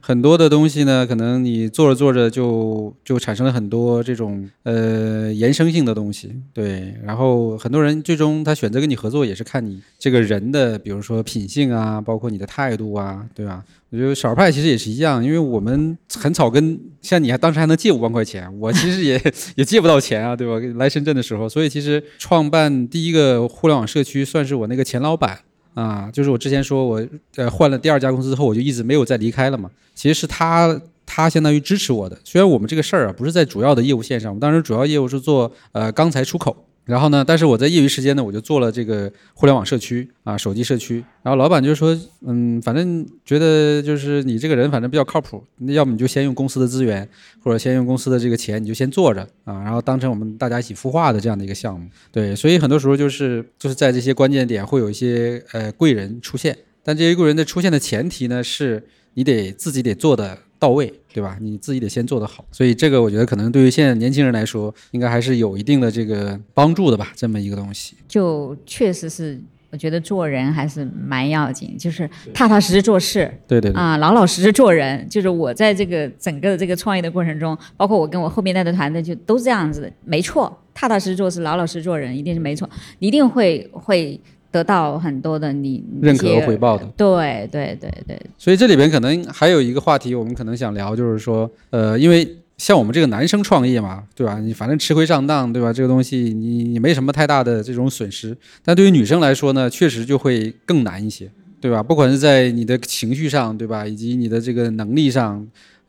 [0.00, 6.34] 很多的东西呢，可能你做着做着就就产生了很多这种呃延伸性的东西。
[6.54, 13.62] 对，然后很多人最终他选择跟你合作，也是看你这个人的，比如说品性啊，包括你的态度啊，对吧？
[13.92, 19.22] 我觉得少儿派其实也是一样，因为我们很草根像你还当时还能借五万块钱， 我其实也
[19.54, 20.54] 也借不到钱啊，对吧？
[20.78, 25.38] 来深圳的时候，所以其实创办第一个互联网社区算是我那个前老板
[25.74, 29.70] 啊，就是我之前说我呃换了第二家公司之后，我就一直没有再离开了嘛。
[29.94, 36.56] 其实是他他相当于支持我的，虽然我们这个事儿啊不是在主要的业务线上，我们当时主要业务是做呃钢材出口。
[36.84, 37.24] 然后呢？
[37.24, 41.04] 但是我在业余时间呢，我就做了这个互联网社区啊，手机社区。
[41.22, 47.08] 然后老板就说，嗯，反正觉得就是你这个人反正比较靠谱，那要么你就先用公司的资源，
[47.40, 51.88] 或者先用公司的这个钱，你就先做着啊，然后当成我们大家一起孵化的这样的一个项目。
[52.10, 58.82] 对，所以很多时候就是就是在这些关键点会有一些呃贵人出现，但这些贵人的出现的前提呢，是
[59.14, 60.36] 你得自己得做的。
[60.62, 61.36] 到位，对吧？
[61.40, 67.12] 你自己得先做得好，所以这个我觉得可能对于现在年轻人来说，应该还是有一定的这个帮助的吧。
[67.16, 73.28] 这么一个东西，就确实是，我觉得做人还是蛮要紧，就是踏踏实实做事。
[73.48, 75.04] 对对啊，老老实实做人。
[75.08, 79.92] 就是我在这个整个的这个创业的过程中，包括我跟我后面带的团队，就都是这样子的。
[80.04, 82.70] 没错，踏踏实实做事，老老实实做人，一定是没错，
[83.00, 84.20] 一定会会。
[84.52, 88.20] 得到很多的你认可和回报的，对对对对。
[88.38, 94.38] 所以这里边可能还有一个话题，我们可能想聊，就是说，呃，因为像我们这个男生创业嘛，对吧？
[94.38, 95.72] 你反正吃亏上当，对吧？
[95.72, 98.36] 这个东西你你没什么太大的这种损失。
[98.62, 101.28] 但对于女生来说呢，确实就会更难一些，
[101.60, 101.82] 对吧？
[101.82, 103.86] 不管是在你的情绪上，对吧？
[103.86, 105.44] 以及你的这个能力上。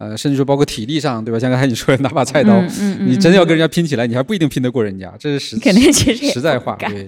[0.09, 1.39] 呃，甚至说包括体力上，对吧？
[1.39, 7.07] 像刚才你说的拿把菜刀，嗯你真的要跟人家拼起来，你还不一定拼得过人家，这是实肯定其实实在话，对。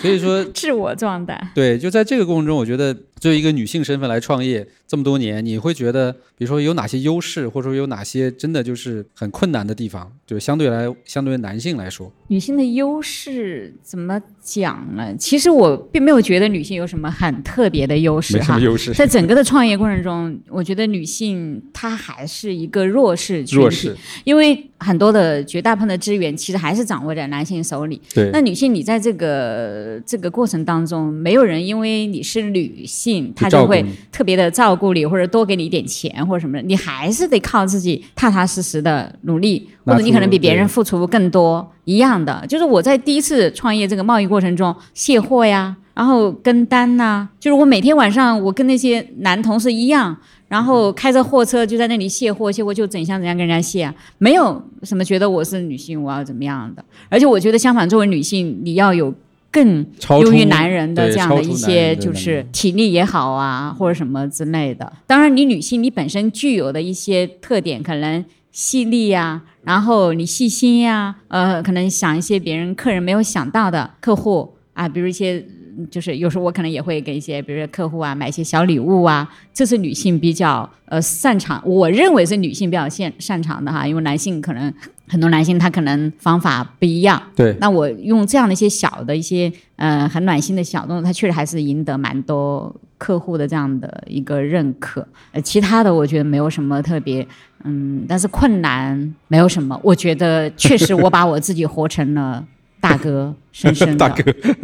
[0.00, 1.40] 所以说， 自我状态。
[1.54, 15.16] 对，就在这个过程中，我觉得作为一个女性身份来创业这么多年，你会觉得，比如说有哪些优势，或者说有哪些真的就是很困难的地方，就相对来相对于男性来说，女性的优势怎么讲呢？
[15.16, 18.60] 其实我并没有觉得女性有什么很特别的优势哈没什么。
[18.60, 18.92] 优势。
[18.92, 28.00] 在整个的创业过程中，我觉得女性她还是一个弱势群体，弱势，因为很多的绝大部分的资源其实还是掌握在男性手里。
[28.14, 42.44] 对那女性，你在这个这个过程当中，没有人因为你是女性，他就会特别的照顾你，或者多给你一点钱或者什么的，你还是得靠自己踏踏实实的努力，或者你可能比别人付出更多，一样的。
[42.48, 50.16] 就是我在第一次创业这个贸易过程中卸货呀，然后跟单呐、就是我每天晚上我跟那些男同事一样。
[50.48, 59.12] 然后开着货车就在那里卸货，卸货就怎样怎样跟人家卸啊，没有什么觉得我是女性我要怎么样的，而且我觉得相反，作为女性你要有
[59.56, 59.86] 更
[60.20, 64.92] 优于男人的这样的一些就是体力也好啊，或者什么之类的。
[65.06, 75.46] 当然，你女性你本身具有的一些特点，可能细腻呀、然后你细心呀、呃，可能想一些别人客人没有想到的客户啊，比如一些。
[75.76, 84.72] 嗯就是有时候我可能也会给一些，比如说客户啊买一些小礼物啊，这是女性比较呃擅长，我认为是女性比较擅擅长的哈，因为男性可能
[85.08, 95.06] 很多男性他可能方法不一样，对，那我用这样的一些小的一些呃很暖心的小动作，他确实还是赢得蛮多客户的这样的一个认可。
[95.32, 97.26] 呃，其他的我觉得没有什么特别，
[97.64, 99.78] 嗯，但是困难没有什么。
[99.82, 102.44] 我觉得确实我把我自己活成了
[102.90, 103.96] 大哥，深深的。
[103.98, 104.22] 大哥，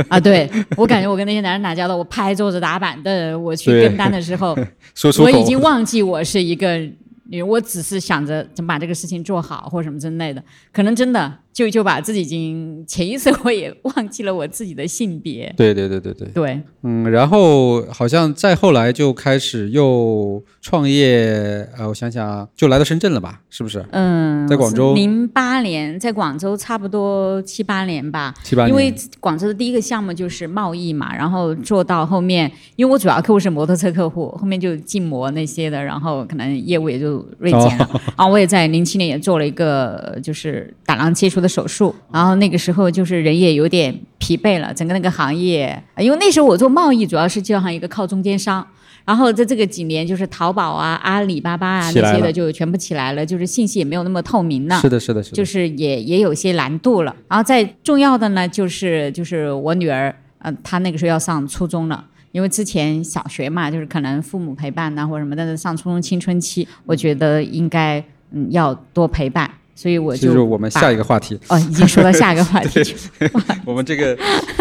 [0.09, 4.57] 啊，对我感觉我跟那些男人打交道，我拍桌子打板凳，我去对跟单的时候，
[4.95, 6.77] 说出，我已经忘记我是一个
[7.25, 15.53] 女人，我只是想着怎么把这个事情做好或者什么之类的，可能真的就就把自己已经潜意识我也 忘记了我自己的性别。
[15.57, 23.41] 对对对对对，对，嗯，然后好像再后来就开始又创业，呃，我想想啊，就来到深圳了吧？
[23.51, 23.85] 是不是？
[23.91, 28.33] 嗯，在广州零八年，在广州差不多七八年吧。
[28.43, 37.89] 七八年，因为广州的第一个项目就是贸易嘛，然后做到后面，因为我主要客户是摩托车客户，后面就禁摩那些的，然后可能业务也就锐减了。
[38.17, 48.67] 然后我也在零七年也做了一个就是胆囊切除的手术，然后那个时候就是人也有点疲惫了，整个那个行业，因为那时候我做贸易主要是就像一个靠中间商。
[49.05, 54.79] 然后在这个几年，就是淘宝啊、阿里巴巴啊那些的就全部起来了，就是信息也没有那么透明了。
[54.81, 57.13] 是的，是的，是的，就是也也有些难度了。
[57.27, 62.05] 然后再重要的呢，就是就是我女儿，呃，她那个时候要上初中了。
[62.31, 72.95] 因为之前小学嘛，就是可能父母陪伴呐、或者什么，但是上初中青春期，我觉得应该嗯要多陪伴，所以我这就是我们下一个话题，哦已经说到 下一个话题，
[73.65, 74.17] 我们这个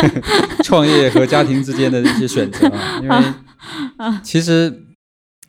[0.64, 3.18] 创业和家庭之间的一些选择啊，因为
[4.24, 4.74] 其实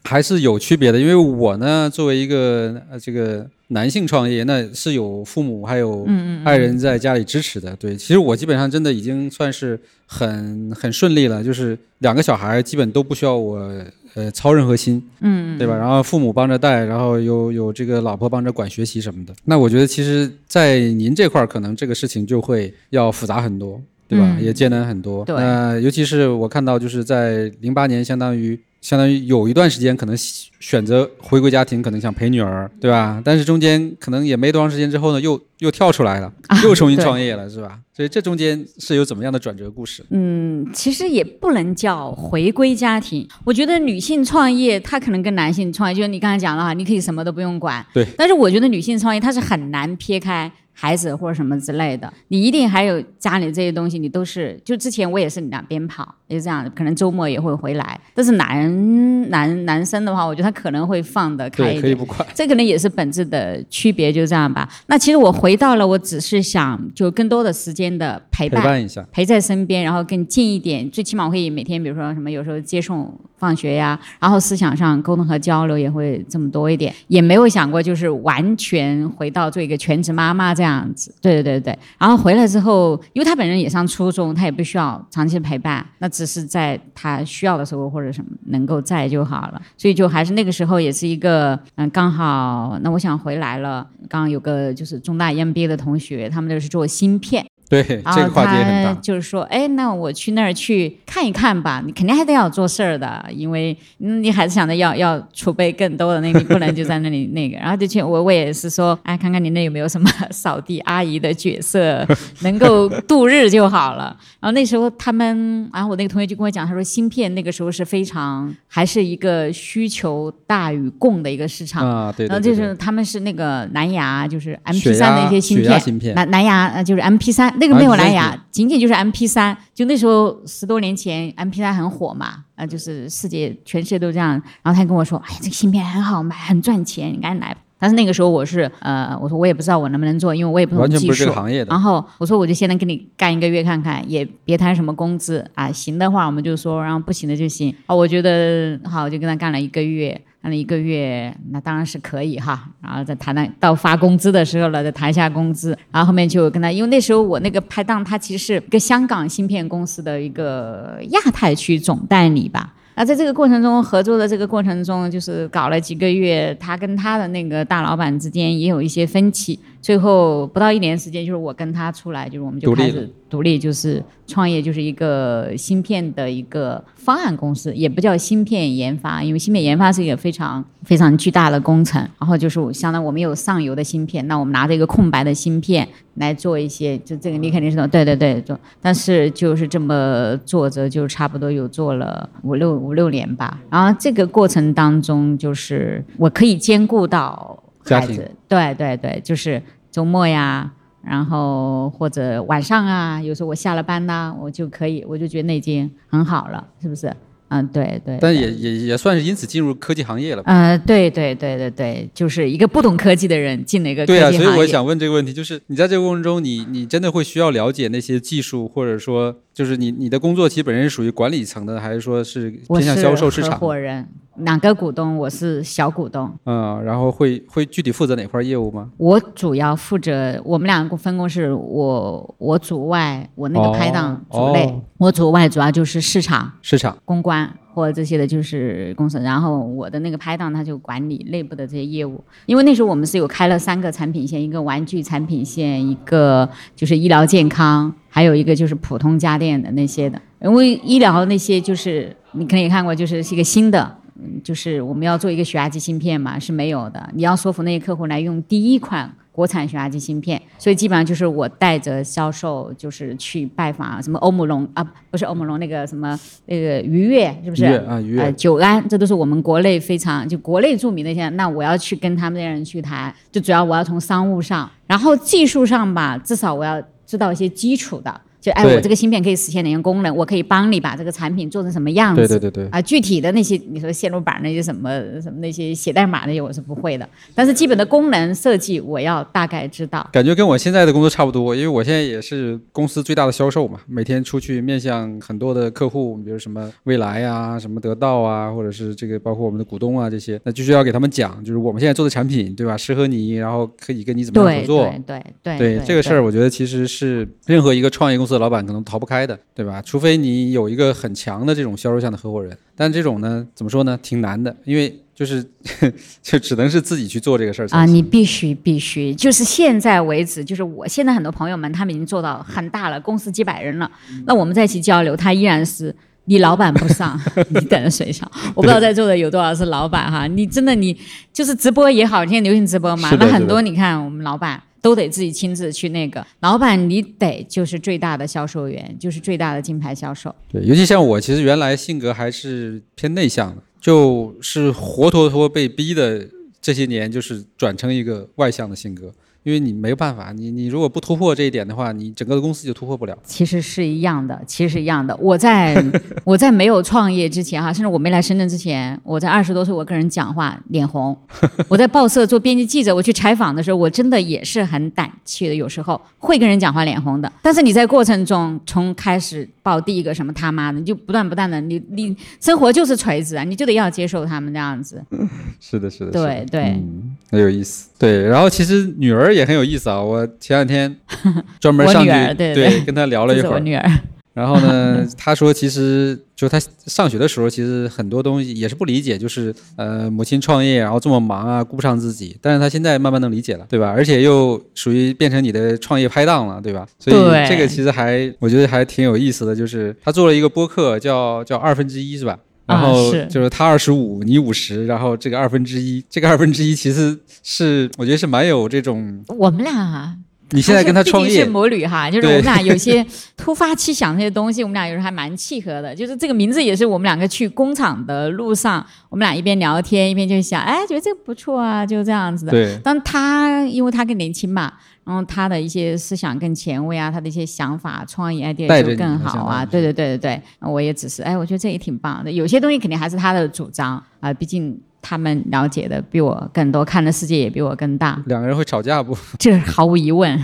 [0.05, 0.99] 还是有区别的。
[0.99, 6.07] 因为我呢，作为一个呃这个男性创业，那是有父母还有
[6.45, 7.75] 爱人在家里支持的。
[7.77, 13.71] 对，其实我基本上真的已经算是很很顺利了，就是两个小孩基本都不需要我
[14.15, 15.03] 呃操任何心。
[15.21, 15.77] 嗯，对吧？
[15.77, 19.35] 然后父母帮着带，然后有有这个老婆帮着管学习什么的。
[19.45, 24.27] 那我觉得其实，在您这块儿，可能这个事情就会要复杂很多，对吧？
[24.39, 25.25] 嗯也艰难很多。
[25.25, 33.23] 对那尤其是我看到，就是在零八年，相当于相当于有一段时间，可能选择回归家庭，可能想陪女儿，对吧？
[33.25, 37.79] 但是中间可能也没多长时间之后呢，又又跳出来了，啊又重新创业了，是吧？
[37.95, 40.05] 所以这中间是有怎么样的转折故事？
[40.11, 43.29] 嗯，其实也不能叫回归家庭。
[43.45, 47.85] 我觉得女性创业，她可能跟男性创业，就是你刚才讲了哈，你可以什么都不用管。
[47.95, 48.05] 对。
[48.19, 58.01] 但是我觉得女性创业，她是很难撇开孩子或者什么之类的，你一定还有家里这些东西，你都是就之前我也是两边跑，也是这样，可能周末也会回来。
[58.15, 61.83] 但是男人男男生的话，我觉得他可能会放得开，一点。
[61.83, 62.27] 可以不快。
[62.35, 64.69] 这可能也是本质的区别，就这样吧。
[64.87, 70.91] 那其实我回到了，我只是想就更多的时间的陪伴，陪伴一下，陪在身边，然后更近一点。
[70.91, 76.95] 最起码我可以每天，比如说什么，有时候接送放学呀，然后思想上沟通和交流也会这么多一点。
[77.09, 81.13] 也没有想过就是完全回到做一个全职妈妈这这样子。
[81.21, 81.79] 对对对对。
[81.99, 89.61] 然后回来之后，因为他本人也上初中，他也不需要长期陪伴，那只是在他需要的时候或者什么能够在就好了。
[89.77, 97.45] 所以就还是那个时候也是一个嗯，刚好那我想回来了，刚刚有个就是中大 EMBA 的同学，他们那是做芯片。
[97.73, 99.01] 对，然后这个跨界很他大。
[99.01, 107.57] 就是说，哎，那我去那儿去看一看吧，你肯定还得要做事儿的，因为嗯你还是想着要要储备更多的那个，你不能就在那里那个。
[107.57, 112.07] 然后就去我我也是说，哎，看看你那有没有什么扫地阿姨的角色，
[112.43, 114.15] 能够度日就好了。
[114.39, 121.89] 然后那时候他们，然后我那个同学就跟我讲，他说芯片那个时候是非常还是一个需求大于供的一个市场。
[121.89, 129.57] 啊，对然后就是他们是那个蓝牙，就是 MP 三的一些芯片，芯片蓝蓝牙呃就是 MP 三，那个没有蓝牙，仅仅就是 MP 三。
[129.73, 134.31] 就那时候十多年前，MP 三很火嘛，啊、就是世界全世界都这样。
[134.63, 137.61] 然后他跟我说，哎呀，这个芯片很好买，很赚钱，你赶紧来吧。
[137.79, 141.35] 但是那个时候我是呃，我说我也不知道我能不能做，因为我也不懂技术完全不是这个。
[141.35, 141.81] 行业的然。
[141.81, 147.75] 后我说我就先能给你干一个月看看，也别谈什么工资啊，行的话我们就说，然后不行的就行。
[147.87, 152.69] 啊，我觉得好，我就跟他干了一个月，谈了一个月，那当然是可以哈。
[152.83, 155.71] 然后再谈谈到发工资的时候了，再谈一下工资。
[155.93, 162.75] 然后后面就跟他，因为那时候我那个拍档他其实是一个香港芯片公司的一个亚太区总代理吧。
[162.95, 169.59] 那在这个过程中合作的这个过程中，就是搞了几个月，他跟他的那个大老板之间也有一些分歧。
[169.83, 182.01] 最后不到一年时间，就是我跟他出来，就是我们就开始独立，就是创业，就是一个芯片的一个方案公司，也不叫芯片研发，因为芯片研发是一个非常非常巨大的工程。
[182.21, 188.57] 然后就是相当于我们有上游的芯片，那我们拿着一个空白的芯片来做一些，就这个你肯定是懂，对对对，做。
[188.81, 193.61] 但是就是这么做着，就差不多有做了五六五六年吧。
[193.69, 200.73] 然后这个过程当中，就是我可以兼顾到孩子，对对对，就是周末呀。
[201.05, 207.13] 然后或者晚上啊，有时候我下了班呐、我就可以，我就觉得那已经很好了，是不是？
[207.49, 208.15] 嗯，对对。
[208.15, 210.43] 对但也也也算是因此进入科技行业了。
[210.47, 214.53] 呃，对对对对对，就是一个不懂科技的人进了一个科对啊，技行业。
[214.53, 223.59] 所以我想问这个问题，就是你在这个过程中，你你真的会需要了解那些技术，或者说，就是你你的工作其实本身是属于管理层的，还是说是偏向销售市场？
[223.59, 226.31] 合伙人，两个股东，我是小股东。
[226.47, 228.91] 嗯，然后会会具体负责哪块业务吗？
[228.97, 239.21] 我主要负责，我们两个分工是我我主外，我那个拍档哦主内，哦我主外主要就是市场、市场公关或者这些的，就是公司。
[239.21, 250.19] 然后我的那个拍档他就管理内部的这些业务，因为那时候我们是有开了三个产品线，一个玩具产品线，一个就是医疗健康，还有一个就是普通家电的那些的。
[250.41, 253.99] 因为医疗那些就是你可能也看过，就是是一个新的。
[254.23, 257.11] 嗯，就是我们要做一个血压计芯片嘛，是没有的。
[257.15, 267.65] 你要说服那些客户来用第一款国产血压计芯片，所以基本上就是我带着销售，就是去拜访什么欧姆龙啊，不是欧姆龙那个什么那个愉悦，是不是？
[267.65, 271.29] 啊愉悦呃，久安，这都是我们国内非常就国内著名的一些。
[271.31, 278.21] 那我要去跟他们这些人去谈，就主要我要从商务上，然后技术上吧，至少我要知道一些基础的。
[278.43, 280.15] 就哎，我这个芯片可以实现哪些功能？
[280.15, 282.27] 我可以帮你把这个产品做成什么样子？
[282.27, 284.91] 对对对对，啊，具体的那些你说线路板那些什么
[285.23, 290.05] 什么那些写代码那些我是不会的，但是基本的功能设计我要大概知道。
[290.13, 302.77] 感觉跟我现在的工作差不多，因为我现在也是公司最大的销售嘛，每天出去面向很多的客户，比如什么未来呀、什么得到啊，或者是这个包括我们的股东啊这些，那就是要给他们讲，就是我们现在做的产品，对吧？
[302.77, 304.93] 适合你，然后可以跟你怎么样合作。
[305.07, 309.81] 对对对这个事儿，我觉得其实是任何一个创业公司的老板可能逃不开的，对吧？
[309.83, 315.45] 除非你有一个很强的这种销售项的合伙人，但这种呢，怎么说呢，挺难的，因为就是
[316.23, 323.91] 就只能是自己去做这个事儿啊，你必须必须，就是现在为止，就是我现在很多朋友们他们已经做到很大了，公司几百人了，
[324.27, 325.95] 那我们在一起交流，他依然是。
[326.27, 328.31] 你老板不上， 你等着谁上？
[328.55, 330.25] 我不知道在座的有多少是老板哈。
[330.29, 330.97] 你真的你
[331.33, 336.27] 就是直播也好，现在流行直播嘛，那很多你看我们老板都得自己亲自去那个。
[336.41, 340.35] 老板你得就是最大的销售员，就是最大的金牌销售。
[340.51, 346.29] 对，尤其像我，其实原来性格还是偏内向的，就是活脱脱被逼的
[346.61, 349.11] 这些年，就是转成一个外向的性格。
[349.43, 353.19] 因为你没有办法，你你如果不突破这一点的话，你整个的公司就突破不了。
[353.25, 355.17] 其实是一样的，其实是一样的。
[355.17, 355.75] 我在
[356.25, 361.17] 我在没有创业之前哈，甚至我没来深圳之前，我在二十多岁，我跟人讲话脸红。
[361.69, 367.31] 我在报社做编辑记者，我去采访的时候，我真的也是很胆怯的，有时候会跟人讲话脸红的。
[367.43, 375.05] 但是你在过程中，从开始报第一个什么他妈的，你就不断不断的，你你生活就是锤子啊，你就得要接受他们这样子。
[375.59, 376.63] 是的，是的，对对。
[376.63, 377.89] 嗯，很有意思。
[377.99, 380.01] 对，然后其实女儿也很有意思啊。
[380.03, 380.95] 我前两天
[381.61, 383.91] 专门上去儿对对跟他聊了一会儿，我女儿，
[384.35, 392.37] 然后呢， 他说其实就他上学的时候，其实很多东西也是不理解，就是呃母亲创业，然后这么忙啊，顾不上自己。
[392.41, 393.91] 但是他现在慢慢能理解了，对吧？
[393.91, 396.87] 而且又属于变成你的创业拍档了，对吧？
[396.99, 397.17] 所以
[397.49, 402.39] 这个其实还我觉得还挺有意思的，就是他做了一个播客，叫叫二分之一是吧？
[402.67, 410.15] 然啊后就是他二十五，你五十，然后这个二分之一，这个二分之一其实是我觉得是蛮有这种，我们俩啊。
[410.55, 413.03] 你现在跟他创业毕竟是，母女哈，就是我们俩有些
[413.39, 415.95] 突发奇想这些东西，我们俩有时候还蛮契合的。
[415.95, 422.53] 就是这个名字也是我们两个去工厂的路上，我们俩一边聊天一边就想，哎，觉得这个不错啊，就这样子的。
[422.53, 424.75] 对但他因为他更年轻嘛，
[425.05, 429.65] 然后他的一些思想更前卫啊，他的一些想法、创意 idea 就更好啊。
[429.65, 432.31] 对对对对对，我也只是哎，我觉得这也挺棒的。
[432.31, 439.17] 有些东西肯定还是他的主张啊、毕竟他们了解的比我更多，看的世界也比我更大，两个人会吵架不？
[439.39, 440.41] 这毫无疑问。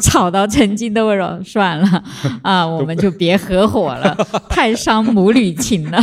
[0.00, 2.04] 吵到成精都说算了
[2.42, 4.16] 啊，我们就别合伙了，
[4.48, 6.00] 太伤母女情了。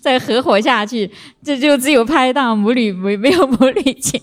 [0.00, 1.10] 再合伙下去，
[1.42, 4.20] 这就只有拍档，母女没没有母女情。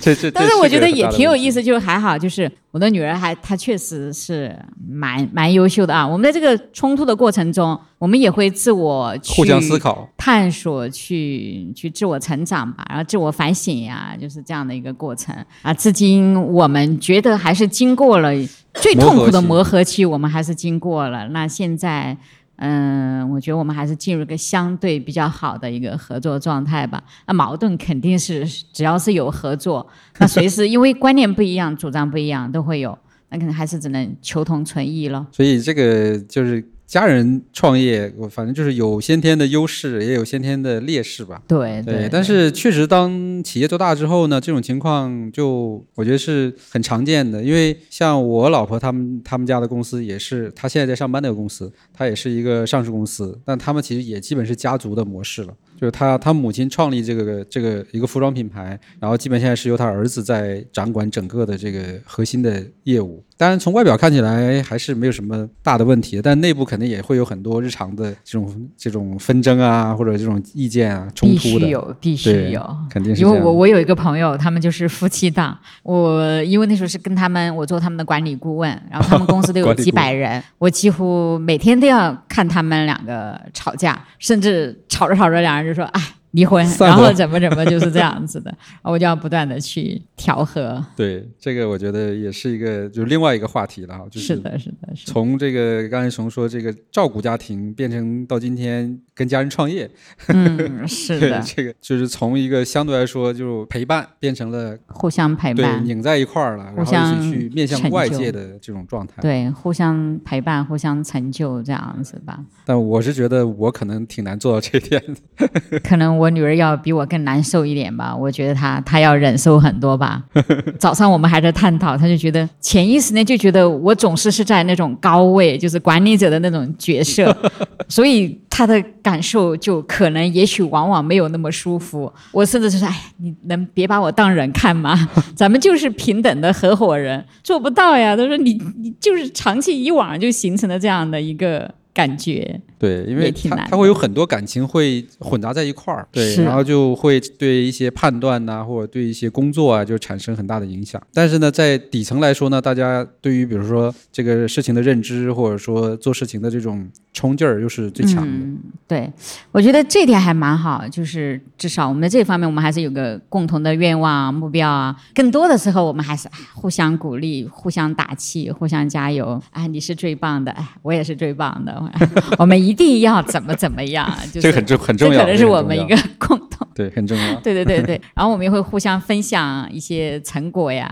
[0.00, 1.58] 这 这，但是我觉得也挺有意思。
[1.58, 4.54] 思，就还好，就是我的女儿还她确实是
[4.86, 6.06] 蛮蛮优秀的啊。
[6.06, 15.72] 我们在这个冲突的过程中，我们也会自我去互相思考，探索、去去自我成长吧，然后自我反省呀，就是这样的一个过程啊。
[15.72, 18.30] 至今我们觉得还是经过了
[18.74, 21.28] 最痛苦的磨合期，我们还是经过了。
[21.28, 22.16] 那现在。
[22.60, 27.02] 嗯，我觉得我们还是进入一个相对比较好的一个合作状态吧。
[27.26, 29.86] 那矛盾肯定是只要是有合作，
[30.18, 32.98] 那随时因为观念不一样、主张不一样都会有，
[33.28, 35.24] 那可能还是只能求同存异了。
[35.30, 41.42] 所以这个就是家人创业，我反正就是有先天的优势，也有先天的劣势吧。
[41.46, 47.42] 对对，但是确实，当企业做大之后呢，这种情况就我觉得是很常见的。
[47.42, 55.54] 因为像我老婆他们他们家的公司也是，她现在在上班那个公司，他也是一个上市公司，但他们其实也基本是家族的模式了。
[55.80, 63.24] 就是他他母亲创立这个这个一个服装品牌，然后基本现在是由他儿子在掌管整个的这个核心的业务。
[63.36, 71.60] 当然，从外表看起来还是没有什么大的问题，但内部肯定也会有很多日常的这种这种纷争啊，或者这种意见啊冲突的。
[71.60, 72.76] 必须有，必须有。
[72.90, 75.56] 肯定是因为我我有一个朋友，他们就是夫妻档。
[75.84, 90.84] 我因为那时候是跟他们，我做他们的管理顾问，然后他们公司都有 几百人，我几乎每天都要看他们两个吵架，甚至吵着吵着，两人就说：“哎，离婚。”然后怎么怎么就是这样子的， 我就要不断的去调和。
[90.96, 95.06] 对这个，我觉得也是一个就是另外一个话题了哈，就是的，是的，是。
[95.06, 99.90] 从这个刚才从说这个照顾家庭，变成到今天跟家人创业，
[100.28, 109.14] 嗯，是的， 这个就是从一个相对来说就陪伴变成了互相陪对伴，拧在一块儿了，然后一互相起去面向外界的这种状态。
[109.20, 112.38] 对，互相陪伴，互相成就这样子吧。
[112.64, 115.02] 但我是觉得我可能挺难做到这一点
[115.38, 115.48] 的。
[115.82, 120.22] 可能我女儿要比我更难受一点吧，我觉得她她要忍受很多吧。
[120.78, 127.36] 早上我们还在探讨，她就觉得潜意识呢就觉得我总是是在那种高位，就是管理者的那种角色，
[127.88, 132.12] 所以她的感受就可能也许往往没有那么舒服。
[132.32, 135.08] 我甚至就说，哎，你能别把我当人看吗？
[135.34, 138.16] 咱们就是平等的合伙人，做不到呀。
[138.16, 142.60] 她说你你就是长期以往就形成了这样的一个感觉。
[142.78, 151.02] 对，因为他他会有很多感情会混杂在一块儿，对，然后就会对一些判断呐、或者对一些工作啊，就产生很大的影响。
[151.12, 158.30] 但是呢，在底层来说呢，大家对于比如说这个事情的认知，或者说做事情的这种冲劲儿，又是最强的。
[158.32, 159.12] 嗯对，
[159.50, 164.94] 我觉得这点还蛮好，就是至少我们在这方面，我们还是有个共同的愿望啊、目标啊。
[165.12, 169.42] 更多的时候，我们还是哎互相鼓励、互相打气、互相加油。
[169.50, 171.87] 哎，你是最棒的，哎，我也是最棒的，
[172.38, 176.66] 我们一定要怎么怎么样， 就是这个很重很重要，这可能是我们一个共同。
[176.74, 177.34] 对很重要。
[177.42, 180.88] 对对对对，然后我们也会互相分享一些成果呀，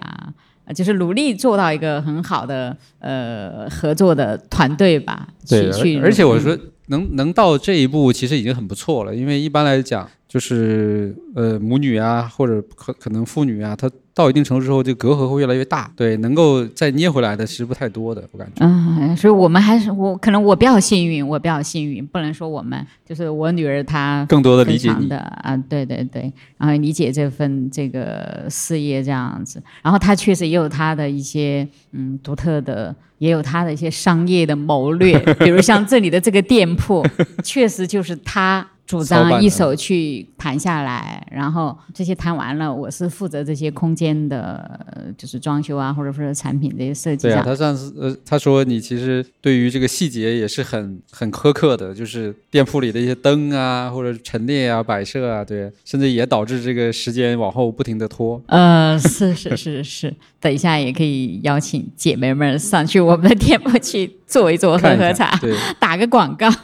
[0.65, 5.29] 呃就是努力做到一个很好的呃合作的团队吧。
[5.49, 5.71] 对，
[6.01, 9.15] 而而且我说能能到这一步，其实已经很不错了。
[9.15, 15.93] 因为一般来讲，就是呃母女啊，或者可可能父女啊，她到一定程度之后，这隔阂会越来越大。
[15.95, 18.65] 对，能够再捏回来的其实不太多的，我感觉。
[18.65, 37.05] 嗯，所以我们还是我可能我比较幸运，我比较幸运，不能说我们，就是我女儿她更多的理非解的啊，对对对，然后理解这份这个事业这样子，然后她确实也有她的一些嗯独特的也有他的一些商业的谋略， 比如像这里的这个店铺，
[37.43, 38.67] 确实就是他。
[38.87, 44.79] 主张一手去谈下来，然后这些谈完了，我是负责这些空间的，
[45.19, 47.27] 就是装修啊，或者说产品这些设计。
[47.27, 58.41] 对啊，他上次呃，他说你其实对于这个细节也是很很苛刻的，就是店铺里的一些灯啊，或者陈列啊、摆设啊，对，甚至也导致这个时间往后不停的拖。
[58.47, 66.49] 呃，是是是是，等一下也可以邀请姐妹们上去我们的店铺去坐一坐，喝喝茶，对， 打个广告。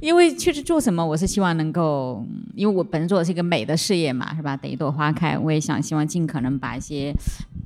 [0.00, 4.56] 因为确实做什么，我是希望能够，因为我本身做的是一个美的事业嘛，是吧？
[4.56, 7.14] 等一朵花开，我也想希望尽可能把一些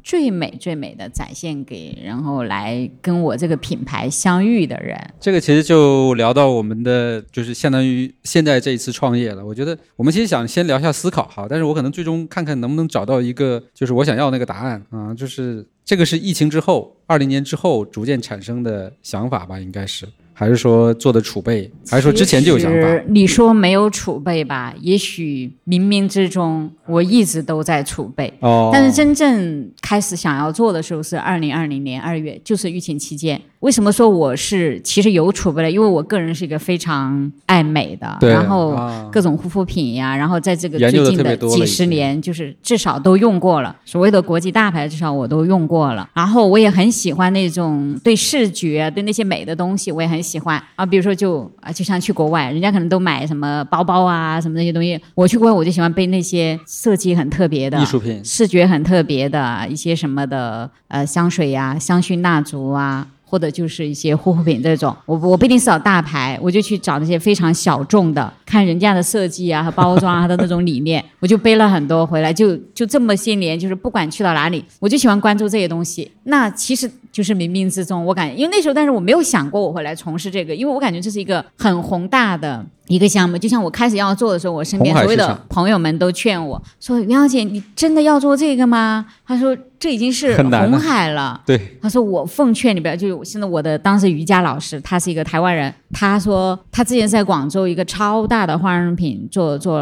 [0.04, 4.96] 最美最美的展现给，然后来跟我这个品牌相遇的人。
[5.18, 9.44] 这个其实就聊到我们的，就是相当于现在这一次创业了。
[9.44, 20.06] 我觉得我们其实想先聊一下思考哈，但是我可能最终看看能不能找到一个，就是我想要那个答案啊，就是这个是疫情之后，二零年之后逐渐产生的想法吧，应该是。
[20.36, 23.02] 还是说做的储备，还是说之前就有想法？
[23.06, 24.74] 你说没有储备吧？
[24.80, 28.34] 也许冥冥之中我一直都在储备。
[28.40, 28.70] 哦。
[28.72, 33.40] 但是真正开始想要做的时候是二零二零年二月，就是疫情期间。
[33.64, 35.70] 为什么说我是其实有储备的？
[35.70, 38.78] 因为我个人是一个非常爱美的，然后
[39.10, 43.74] 各种护肤品呀，然后在这个最近的几十年，就是至少都用过了。
[43.86, 46.06] 所谓的国际大牌，至少我都用过了。
[46.12, 50.84] 然后我也很喜欢那种对视觉、对那些美的东西，我也很喜欢啊。
[50.84, 63.06] 比如说，就啊，就像去国外，人家可能都买什么包包啊，什么那些东西，我去国外我就喜欢背那些设计很特别的艺术品，视觉很特别的一些什么的呃香水呀、香薰蜡烛啊。
[63.34, 76.08] 或者就是一些护肤品这种，我我不一定是找大牌，我就去找那些非常小众的，看人家的设计啊和包装啊的那种理念，我就背了很多回来，就就这么些年，就是不管去到哪里，我就喜欢关注这些东西。
[76.22, 82.66] 那其实就是冥冥之中，我感觉，因为那时候，但是我没有想过我会来从事这个，因为我感觉这是一个很宏大的。
[82.88, 99.78] 一个项目，就像我开始要做的时候，我身边所有的朋友们都劝我说：“袁小姐，你真的要做这个吗？”他说：“这已经是红海了。”对，他说：“我奉劝你不要。”就现在我的当时瑜伽老师，他是一个台湾人，他说他之前在广州一个超大的化妆品做做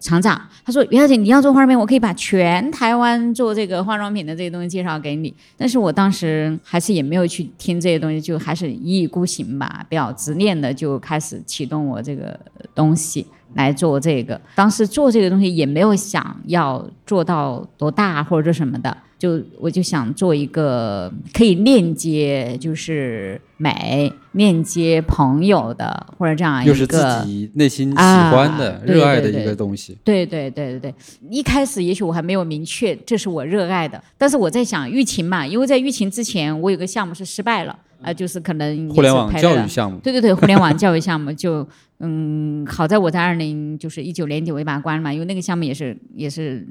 [0.00, 0.40] 厂长。
[0.64, 12.38] 他说：“袁小姐，你要做化妆品，我可以把全台湾做这个化妆品的这些东西介绍给你。”但是我当时还是也没有去听这些东西，就还是一意孤行吧，比较执念的就开始启动我这个。
[12.74, 29.98] 东西来做这个，当时做这个东西也没有想要做到多大或者什么的，就我就想做一个可以链接，就是美链接朋友的，或者这样一个，又是自己内心喜欢的、热爱的一个东西。
[30.04, 30.94] 对对对对对，
[31.28, 37.76] 一开始也许我还没有明确这是我热爱的，但是我在想疫情嘛，因为在疫情之前我有个项目是失败了。
[38.02, 41.66] 啊，就是可能互联网教育项目，对对对，互联网教育项目就
[41.98, 46.66] 嗯，好在我在二零就是一九年底我就把它关了嘛，因为那个项目也是也是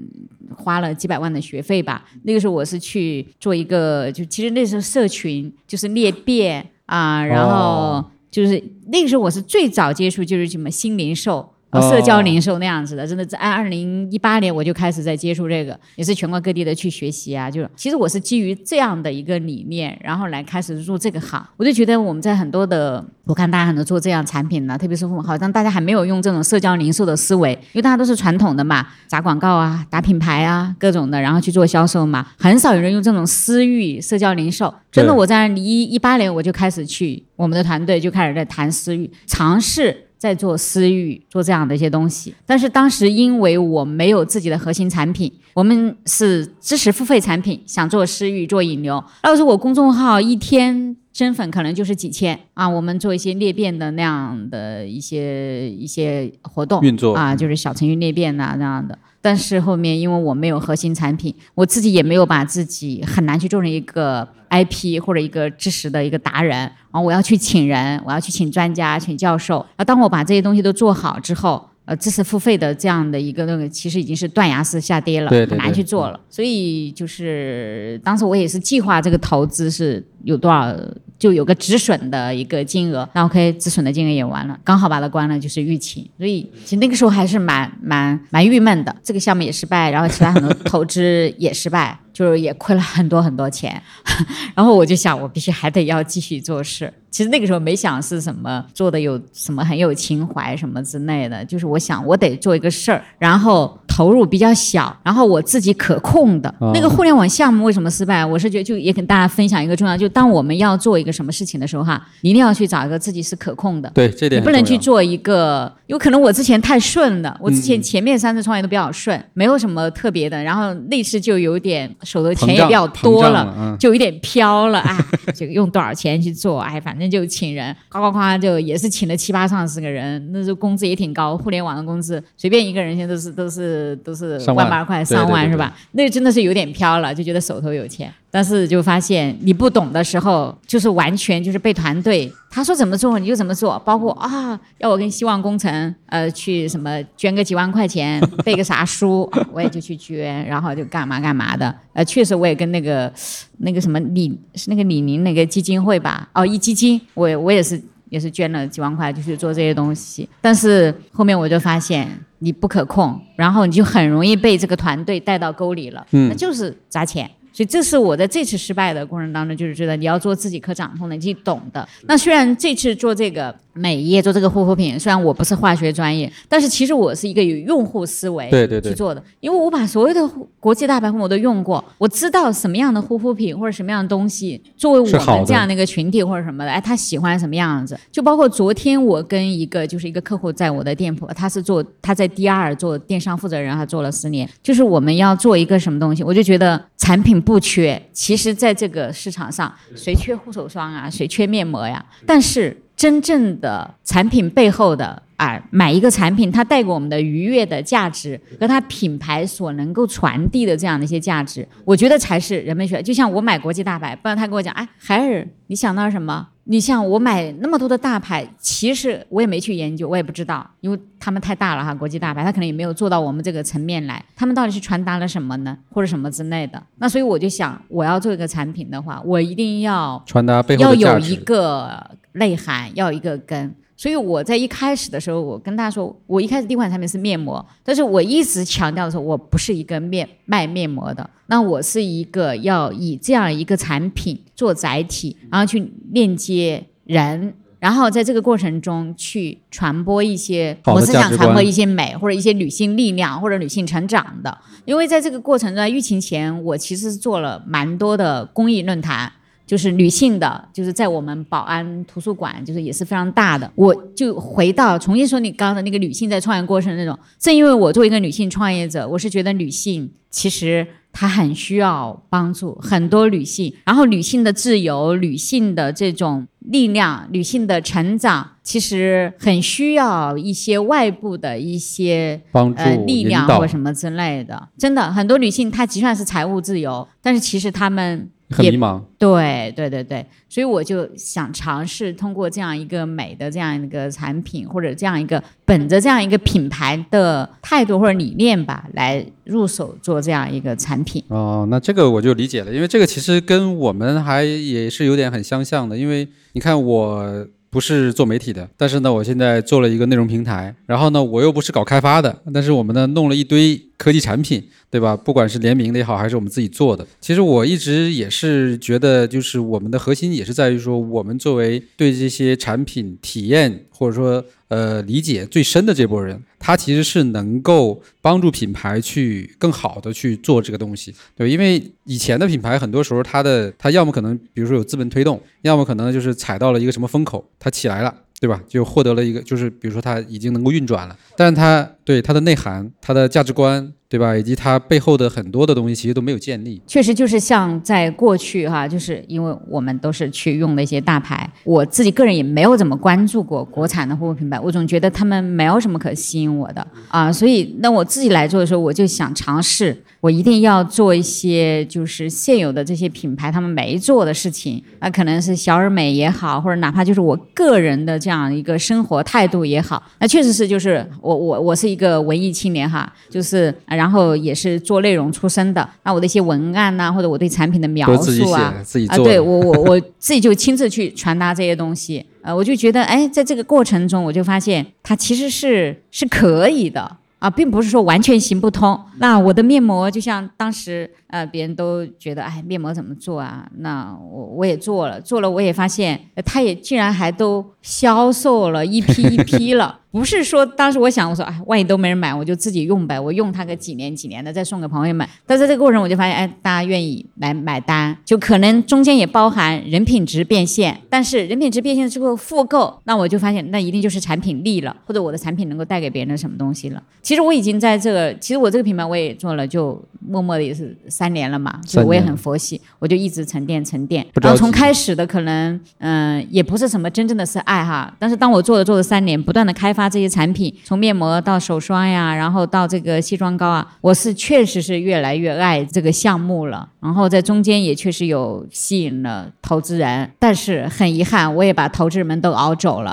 [0.56, 2.06] 花了几百万的学费吧。
[2.24, 11.54] 那个时候我是去做一个，就其实那时候社群就是裂变啊，然后就是那个时候我是最早接触就是什么新零售。
[11.74, 17.52] 社交零售那样子的，真的在二零一八年我就开始在接触这个，也是全国各地的去学习啊。
[17.52, 21.46] 就是其实我是基于这样的一个理念，然后来开始入这个行。
[21.58, 34.74] 我就觉得我们在很多的，我看大家很多做这样产品呢，特别是好像大家还没有用这种社交零售的思维，因为大家都是传统的嘛，打广告啊，打品牌啊，各种的，然后去做销售嘛，很少有人用这种私域社交零售。
[34.92, 40.07] 真的，我在二零一一八年我就开始去，我们的团队就开始在谈私域，尝试。
[40.18, 49.04] 在做私域，做这样的一些东西，但是当时因为我没有自己的核心产品，我们是知识付费产品，想做私域做引流。
[49.24, 58.96] 要是我公众号一天增粉可能就是几千啊，我们做一些裂变的那样的一些一些活动运作啊，就是小程序裂变呐那样的。
[59.20, 69.66] 但是后面因为我没有核心产品，我自己也没有把自己很难去做成一个 IP 或者一个知识的一个达人，然后我要去请人，我要去请专家、请教授。
[69.76, 76.20] 啊，当我把这些东西都做好之后，呃，知识付费的这样的一个那个，其实已经是断崖式下跌了，很难去做了。
[76.30, 80.78] 所以就是当时我也是计划这个投资是有多少。
[81.20, 91.98] 就有个止损的一个金额，那 OK，止损的金额也完了，刚好把它关了，就是疫情，所以其实那个时候还是蛮蛮蛮郁闷的，这个项目也失败，然后其他很多投资也失败。
[92.18, 93.80] 就是也亏了很多很多钱，
[94.56, 96.92] 然后我就想，我必须还得要继续做事。
[97.18, 108.24] 其实那个时候没想是什么做的有什么很有情怀什么之类的，就是我想我得做一个事儿，然后投入比较小，然后我自己可控的、啊那个互联网项目为什么失败？
[108.24, 113.90] 我是觉得就也跟大家分享一个重要，就当我们要做一个什么事情的时候哈，你一定要去找一个自己是可控的。
[113.96, 124.96] 对，这点你不能去做一个，有可能我之前太顺了，我之嗯前前面三次创业都比较顺，没有什么特别的，然后那次就有点手头钱也比较多了，了，嗯，就有点飘了，啊，
[125.34, 135.76] 就用多少钱去做，哎，反正就请人，夸夸夸，就也是请了七八上十个人，那时候工资也挺高，互联网的工资随便一个人现在都是都是都是万万八块、上万是吧？
[135.92, 138.14] 那真的是有点飘了，就觉得手头有钱。
[138.30, 151.74] 但是就发现你不懂的时候，就是完全就是被团队他说怎么做你就怎么做，包括啊要我跟希望工程呃去什么捐个几万块钱背个啥书， 啊我也就去捐，然后就干嘛干嘛的。
[151.94, 153.12] 呃，确实我也跟那个
[153.60, 160.28] 那个什么李是那个李宁那个基金会吧，哦一基金，我我也是也是捐了几万块，就去做这些东西。
[160.42, 162.08] 但是后面我就发现
[162.40, 167.30] 你不可控，然后你就很容易被这个团队带到沟里了，嗯那就是砸钱。
[167.58, 171.90] 所以这是我在这次失败的过程当中，就是觉得你要做自己可掌控的，你自己懂的。
[172.04, 188.00] 那虽然这次做这个美业做这个护肤品，虽然我不是化学专业，但是其实我是一个有用户思维对对对去做的，因为我把所有的护国际大牌护我都用过，我知道什么样的护肤品或者什么样的东西，作为我们这样的一个群体或者什么的，哎，他喜欢什么样子。
[188.12, 202.06] 就包括昨天我跟一个就是一个客户在我的店铺，他是做他在 DR 做电商负责人，他做了十年，就是我们要做一个什么东西，我就觉得产品不缺，其实在这个市场上，谁缺护手霜啊，谁缺面膜呀？
[202.26, 213.02] 但是真正的产品背后的啊，买一个产品，它带给我们的愉悦的价值和它品牌所能够传递的这样的一些价值，我觉得才是人们需要。
[213.02, 216.48] 就像我买国际大牌，不然他跟我讲，哎，海尔，你想到什么？
[216.70, 224.22] 你像我买那么多的大牌，其实我也没去研究，我也不知道，因为他们太大了哈，国际大牌，他可能也没有做到我们这个层面来。
[224.36, 226.82] 他们到底是传达了什么呢，或者什么之类的？
[226.98, 231.14] 那所以我就想，我要做一个产品的话，我一定要传达背后要。
[231.14, 233.74] 有一个内涵，要有一个根。
[233.98, 247.54] 所以我在一开始的时候，我跟大家说，我一开始第一款产品是面膜，但是我一直强调的时候，我不是一个面卖面膜的，那我是一个要以这样一个产品做载体，然后去链接人。
[247.80, 259.32] 然后在这个过程中去传播一些我是想传播一些美或者一些女性力量或者女性成长的，因为在这个过程中，疫情前我其实是做了蛮多的公益论坛，
[259.68, 263.70] 就是女性的，就是在我们宝安图书馆，就是也是非常大的。
[263.76, 284.70] 我就回到重新说你刚刚的那个女性在创业过程那种，正因为我作为一个女性创业者，我是觉得女性其实她很需要帮助，很多女性，然后女性的自由、女性的这种力量、女性的成长，其实很需要一些外部的一些帮助、呃力量或什么之类的。
[284.78, 289.02] 真的，很多女性她就算是财务自由，但是其实她们也很迷茫。
[289.18, 301.24] 对对对对，所以我就想尝试通过这样一个美的这样一个产品，或者这样一个本着这样一个品牌的态度或者理念吧，来入手做这样一个产品。
[301.30, 307.48] 哦，那这个我就理解了，因为这个其实跟我们还也是有点很相像的，因为你看我。
[307.70, 315.18] 不是做媒体的，但是呢，我现在做了一个内容平台，然后呢，我又不是搞开发的，但是我们呢弄了一堆科技产品，对吧？
[315.18, 338.14] 不管是联名的也好，还是我们自己做的，其实我一直也是觉得，就是我们的核心也是在于说，我们作为对这些产品体验或者说呃理解最深的这波人，他其实是能够帮助品牌去更好的去做这个东西，对，因为以前的品牌很多时候它的它要么可能比如说有资本推动，要么可能就是踩到了一个什么风口，它起来了。
[338.40, 338.62] 对吧？
[338.68, 344.36] 就获得了一个，就是比如说它已经能够运转了，但是它对它的内涵、它的价值观，对吧？
[344.38, 346.82] 以及它背后的很多的东西，其实都没有建立。
[346.88, 379.18] 确实就是像在过去哈，就是因为我们都是去用的一些大牌，我自己个人也没有怎么关注过国产的护肤品牌，我总觉得他们没有什么可吸引我的啊，所以那我自己来做的时候，我就想尝试，我一定要做一些就是现有的这些品牌他们没做的事情，那可能是小而美也好，或者哪怕就是我个人的这样一个生活态度也好，那确实是就是我我我是一个文艺青年哈，就是啊然后也是做内容出身的，那我的一些文案呐、或者我对产品的描述啊，写、自己啊。
[379.18, 389.00] 对我我我自己就亲自去传达这些东西，呃，我就觉得，哎，在这个过程中，我就发现它其实是是可以的啊，并不是说完全行不通。
[389.18, 393.70] 那我的面膜就像当时呃，别人都觉得，哎，面膜怎么做啊？
[393.80, 400.00] 那我我也做了，做了我也发现，呃它也竟然还都销售了一批一批了。
[400.10, 405.28] 不是说当时我想我说哎，万一都没人买，我就自己用呗，我用它个几年几年的，再送给朋友们。
[405.46, 417.04] 但是这个过程我就发现，哎，大家愿意来买单，就可能中间也包含人品值变现，但是人品值变现之后复购，那我就发现那一定就是产品力了，或者我的产品能够带给别人什么东西了。
[417.22, 424.24] 其实我已经在这个，其实我这个品牌我也做了，就默默的也是三年了嘛，所以我也很佛系，我就一直沉淀沉淀。
[424.40, 436.88] 然后从开始的可能，嗯，也不是什么真正的是爱哈，但是当我做了做了三年，不断的开发这些产品，从面膜到手霜呀，然后到这个卸妆膏啊，我是确实是越来越爱这个项目了。
[437.00, 443.12] 然后在中间也确实有吸引了投资人，但是很遗憾，我也把投资人们都熬走了。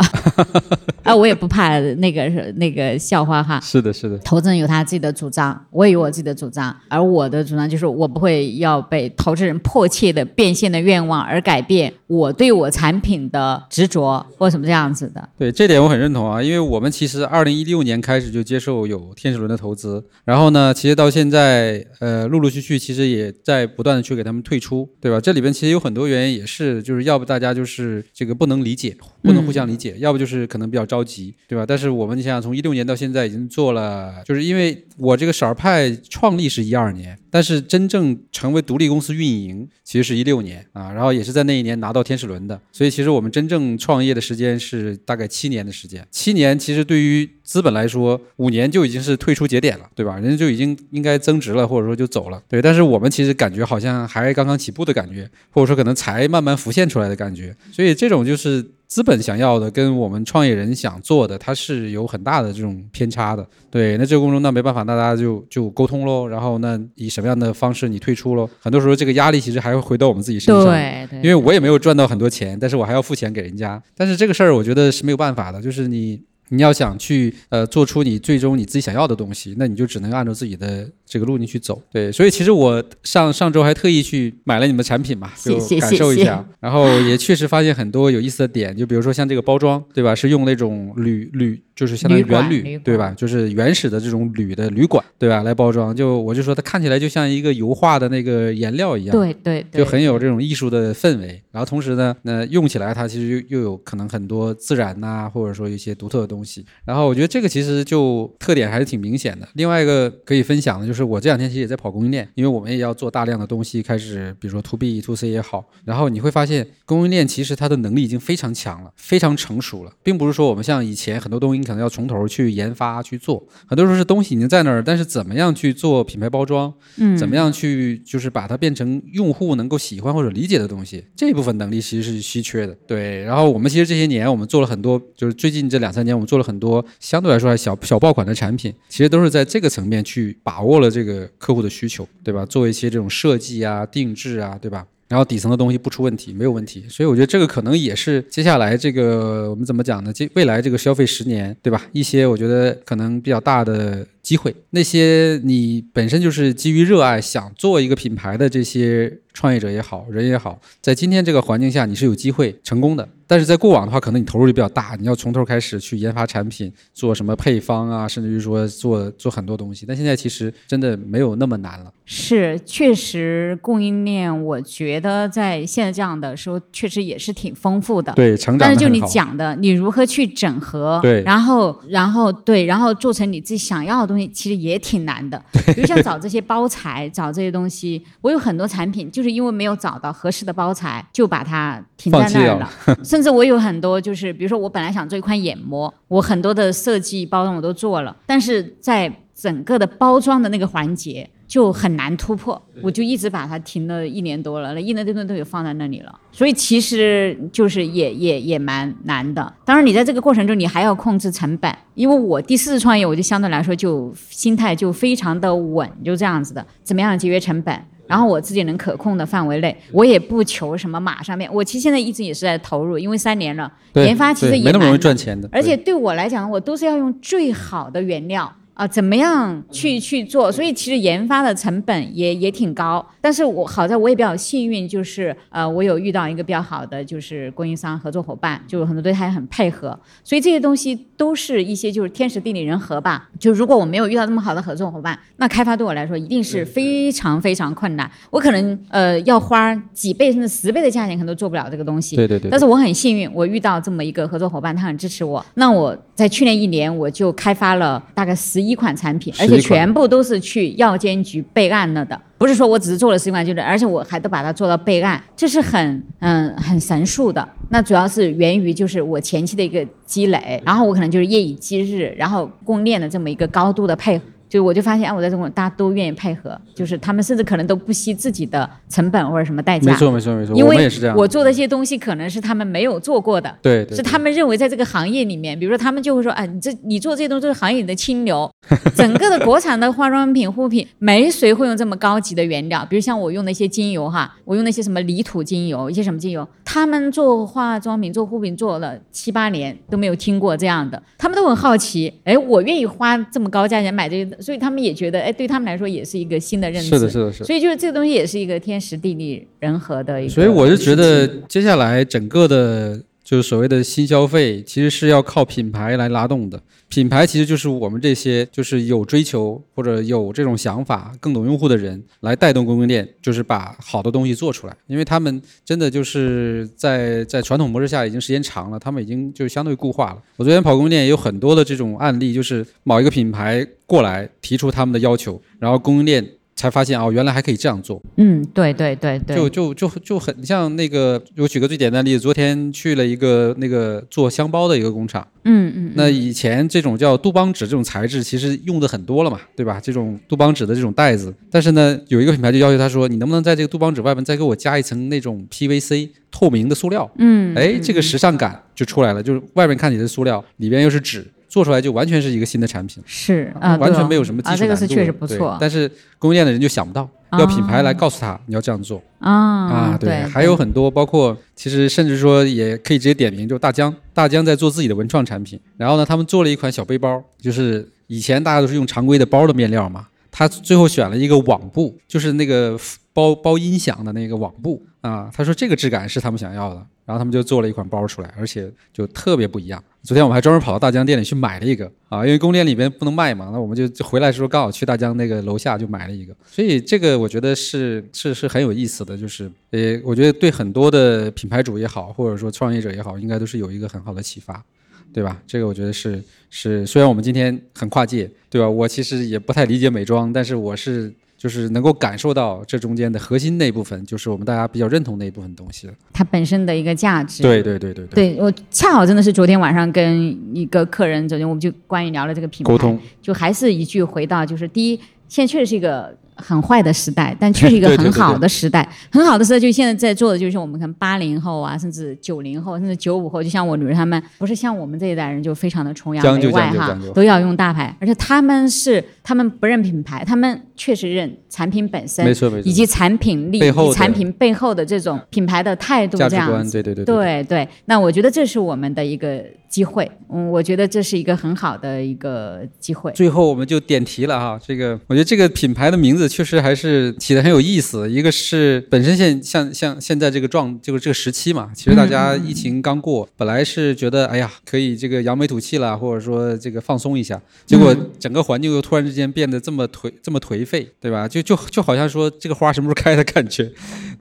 [1.05, 2.27] 啊，我也不怕那个
[2.57, 3.61] 那个笑话哈。
[3.61, 4.19] 是的，是的。
[4.19, 15.29] 投资人有他自己的主张，我也有我自己的主张，而我的主张就是我不会要被投资人迫切的变现的愿望而改变我对我产品的执着或什么这样子的。
[15.39, 25.21] 对这点我很认同啊，因为我们其实二零一六年开始就接受有天使轮的投资，然后呢，其实到现在呃陆陆续续其实也在不断的去给他们退出，对吧？
[25.21, 31.65] 这里边其实有很多原因，也是就是要不大家就是这个不能理解，不能互相理解，要不就是可能比较着急，对吧？
[31.67, 46.07] 但是我们你想想，从一六年到现在已经做了，就是因为我这个色儿派创立是一二年，但是真正成为独立公司运营其实是一六年啊，然后也是在那一年拿到天使轮的，所以其实我们真正创业的时间是大概七年的时间。
[46.11, 50.19] 七年其实对于资本来说，五年就已经是退出节点了，对吧？
[50.19, 52.63] 人家就已经应该增值了，或者说就走了，对。
[52.63, 58.65] 但是我们其实感觉好像还刚刚起步的感觉，或者说可能才慢慢浮现出来的感觉，所以这种就是。
[58.87, 63.47] 资本想要的跟我们创业人想做的，它是有很大的这种偏差的。
[63.71, 66.27] 对，那这个过程中那没办法，那大家就就沟通喽。
[66.27, 68.49] 然后那以什么样的方式你退出喽？
[68.61, 70.65] 很多时候这个压力其实还会回到我们自己身上。
[70.67, 73.83] 对，因为我也没有赚到很多钱，但是我还要付钱给人家。
[73.97, 76.23] 但是这个事儿我觉得是没有办法的，就是你。
[76.51, 81.81] 你要想去呃做出你最终你自己想要的东西，那你就只能按照自己的这个路径去走。
[81.93, 90.13] 对，所以其实我上上周还特意去买了你们产品嘛，就感受一下，然后也确实发现很多有意思的点，就比如说像这个包装，对吧？
[90.13, 91.63] 是用那种铝铝。
[91.77, 93.13] 就是相当于原铝，对吧？
[93.17, 95.43] 就是原始的这种铝的铝管，对吧？
[95.43, 101.43] 来包装，就我就说它看起来就像一个油画的那个颜料一样，对对，就很有这种艺术的氛围。
[101.51, 106.65] 然后同时呢，那用起来它其实又又有可能很多自然呐，或者说一些独特的东西。
[106.85, 109.49] 然后我觉得这个其实就特点还是挺明显的。
[109.55, 115.65] 另外一个可以分享的就是我这两天其实也在跑供应链，因为我们也要做大量的东西，开始比如说 to B to C 也好。
[115.85, 121.65] 然后你会发现供应链其实它的能力已经非常强了，非常成熟了，并不是说我们像以前很多东西。
[121.65, 132.77] 可能要从头去研发去做，很多时候是东西已经在那儿，但是怎么样去做品牌包装，嗯，怎么样去就是把它变成用户能够喜欢或者理解的东西，这部分能力其实是稀缺的。
[132.87, 142.45] 对，然后我们其实这些年我们做了很多，就是最近这两三年我们做了很多相对来说还小小爆款的产品，其实都是在这个层面去把握了这个客户的需求，对吧？
[142.47, 144.87] 做一些这种设计啊、定制啊，对吧？
[145.07, 150.13] 然后底层的东西不出问题，没有问题，所以我觉得这个可能也是接下来这个我们怎么讲呢？
[150.13, 151.87] 这未来这个消费十年，对吧？
[151.93, 159.21] 一些我觉得可能比较大的机会，那些你本身就是基于热爱想做一个品牌的这些。
[159.37, 163.09] 创业者也好，人也好，在今天这个环境下，你是有机会成功的。
[163.27, 169.85] 但是在过往的话，可能你投入就比较大，你要从头开始去研发产品，做什么配方啊，甚至于说做做很多东西。
[169.85, 171.93] 但现在其实真的没有那么难了。
[172.05, 178.13] 是，确实供应链，我觉得在现在这样的时候，确实也是挺丰富的。
[178.13, 178.69] 对，成长。
[178.69, 181.01] 但是就你讲的，你如何去整合？
[181.03, 181.25] 对。
[181.25, 185.43] 然后，然后对，然后做成你自己想要的东西，其实也挺难的。
[185.75, 189.25] 比如像找这些包材，找这些东西，我有很多产品就。
[189.25, 192.71] 是因为没有找到合适的包材，就把它停在那儿了。
[193.03, 206.19] 甚至我有很多，就是比如说我本来想做一款眼膜，我很多的设计包装我都做了，但是在整个的包装的那个环节就很难突破，我就一直把它停了一年多了，那一年多都有放在那里了。
[206.33, 209.53] 所以其实就是也也也蛮难的。
[209.65, 211.73] 当然你在这个过程中，你还要控制成本。
[211.95, 216.67] 因为我第四次创业，我就相对来说就心态就非常的稳，就这样子的。
[216.83, 217.79] 怎么样节约成本？
[218.07, 221.49] 然后我自己能可控的范围内，我也不求什么马上面。
[221.55, 225.49] 我其实现在一直也是在投入，因为三年了，研发其实也没那么容易赚钱的。
[225.51, 228.53] 而且对我来讲，我都是要用最好的原料。
[228.75, 230.51] 啊，怎么样去去做？
[230.51, 243.29] 所以其实研发的成本也也挺高，但是我好在我也比较幸运，就是呃，我有遇到一个比较好的就是供应商合作伙伴，就很多对他也很配合，所以这些东西都是一些就是天时地利人和吧。
[243.39, 252.17] 就如果我没有遇到这么好的合作伙伴，那开发对我来说一定是非常非常困难，我可能呃要花几倍甚至十倍的价钱，可能都做不了这个东西。
[252.17, 252.51] 对对对。
[252.51, 255.97] 但是我很幸运，我遇到这么一个合作伙伴，他很支持我，那我。
[256.15, 262.21] 在去年一年，我就开发了大概十一款产品，而且全部都是去药监局备案了的。
[262.39, 267.47] 不是说我只是做了十一款，就是而且我还都把它做到备案，这是很嗯很神速的。
[267.71, 274.25] 那主要是源于就是我前期的一个积累，然后我可能就是夜以继日，然后供应链的这么一个高度的配合。
[274.55, 279.91] 就我就发现，哎，我在中国大家都愿意配合，就是他们甚至可能都不惜自己的成本或者什么代价。
[279.91, 288.49] 没错没错没错，因为我做的一些东西可能是他们没有做过的，对对，是他们认为在这个行业里面，比如说他们就会说，啊，你这你做这些东西都是行业里的清流，
[288.95, 307.45] 整个的国产的化妆品、护肤品，没谁会用这么高级的原料，比如像我用那些精油哈，我用那些什么泥土精油，一些什么精油，他们做化妆品、做护肤品做了七八年都没有听过这样的，他们都很好奇，哎，我愿意花这么高价钱买这个，所以他们也觉得，哎，对他们来说也是一个新的认识，是的，是的，是的。
[307.47, 316.63] 所以就是这个东西也是一个天时地利人和的一个，所以我是觉得接下来整个的，就是所谓的新消费，其实是要靠品牌来拉动的。
[316.89, 324.77] 品牌其实就是我们这些就是有追求或者有这种想法、更懂用户的人来带动供应链，就是把好的东西做出来。
[324.87, 330.23] 因为他们真的就是在在传统模式下已经时间长了，他们已经就相对固化了。
[330.37, 336.25] 我昨天跑供应链也有很多的这种案例，就是某一个品牌过来提出他们的要求，然后供应链。
[336.57, 338.01] 才发现哦，原来还可以这样做。
[338.17, 345.27] 嗯，对对对对，就就就就很像那个，我举个最简单的例子，昨天去了一个那个做箱包的一个工厂。
[345.45, 345.93] 嗯嗯。
[345.95, 349.81] 那以前这种叫杜邦纸这种材质，其实用的很多了嘛，对吧？
[349.81, 357.11] 这种杜邦纸的这种袋子，但是呢，有一个品牌就要求他说，你能不能在这个杜邦纸外面再给我加一层那种 PVC 透明的塑料？
[357.19, 357.55] 嗯。
[357.57, 361.27] 哎，这个时尚感就出来了，就是外面看起来是塑料，里边又是纸。
[361.55, 364.61] 做出来就完全是一个新的产品，是啊，完全没有什么技术难度。
[364.65, 365.89] 这个是确实不错，但是
[366.19, 369.01] 供应链的人就想不到，要品牌来告诉他你要这样做。
[369.21, 369.97] 啊啊！
[369.97, 382.77] 对，还有很多，包括其实甚至说也可以直接点名，就大疆，大疆在做自己的文创产品，然后呢，他们做了一款小背包，就是以前大家都是用常规的包的面料嘛，他最后选了一个网布，就是那个
[383.13, 389.83] 包包音响的那个网布啊，他说这个质感是他们想要的，然后他们就做了一款包出来，而且就特别不一样。
[390.03, 404.65] 昨天我们还专门跑到大疆店里去买了一个啊，因为供应链里边不能卖嘛，那我们就回来的时候刚好去大疆那个楼下就买了一个，所以这个我觉得是是是很有意思的，就是呃，我觉得对很多的品牌主也好，或者说创业者也好，应该都是有一个很好的启发，
[405.13, 405.39] 对吧？
[405.47, 408.67] 这个我觉得是是，虽然我们今天很跨界，对吧？
[408.67, 411.13] 我其实也不太理解美妆，但是我是。
[411.45, 417.43] 就是能够感受到这中间的核心那部分，就是我们大家比较认同那一部分东西它本身的一个价值。
[417.43, 418.35] 对对对对对。
[418.35, 424.97] 对我恰好真的是昨天晚上跟一个客人，昨天我们就关于聊了这个品牌，沟通，就还是一句回到，就是第一，
[425.29, 426.17] 现在确实是一个。
[426.37, 428.89] 很坏的时代，但却是一个 很好的时代。
[429.11, 437.97] 很好的时代，就现在在做的，就是我们看八零后啊，甚至九零后，甚至九五后，就像我女儿他们，不是像我们这一代人，就非常的崇洋媚外哈，都要用大牌。
[438.01, 443.61] 而且他们是，他们不认品牌，他们确实认产品本身，没错没错，以及产品力、
[443.93, 446.73] 产品背后的这种品牌的态度，这样子。
[446.73, 447.69] 对对对对对。
[447.85, 449.45] 那我觉得这是我们的一个。
[449.75, 453.11] 机会，嗯，我觉得这是一个很好的一个机会。
[453.11, 458.09] 最后我们就点题了哈，这个我觉得这个品牌的名字确实还是起的很有意思。
[458.09, 471.27] 一个是本身现像像现在这个状，就是这个时期嘛，其实大家疫情刚过，本来是觉得哎呀可以这个扬眉吐气了，或者说这个放松一下，结果整个环境又突然之间变得这么颓这么颓废，对吧？
[471.27, 473.73] 就就就好像说这个花什么时候开的感觉。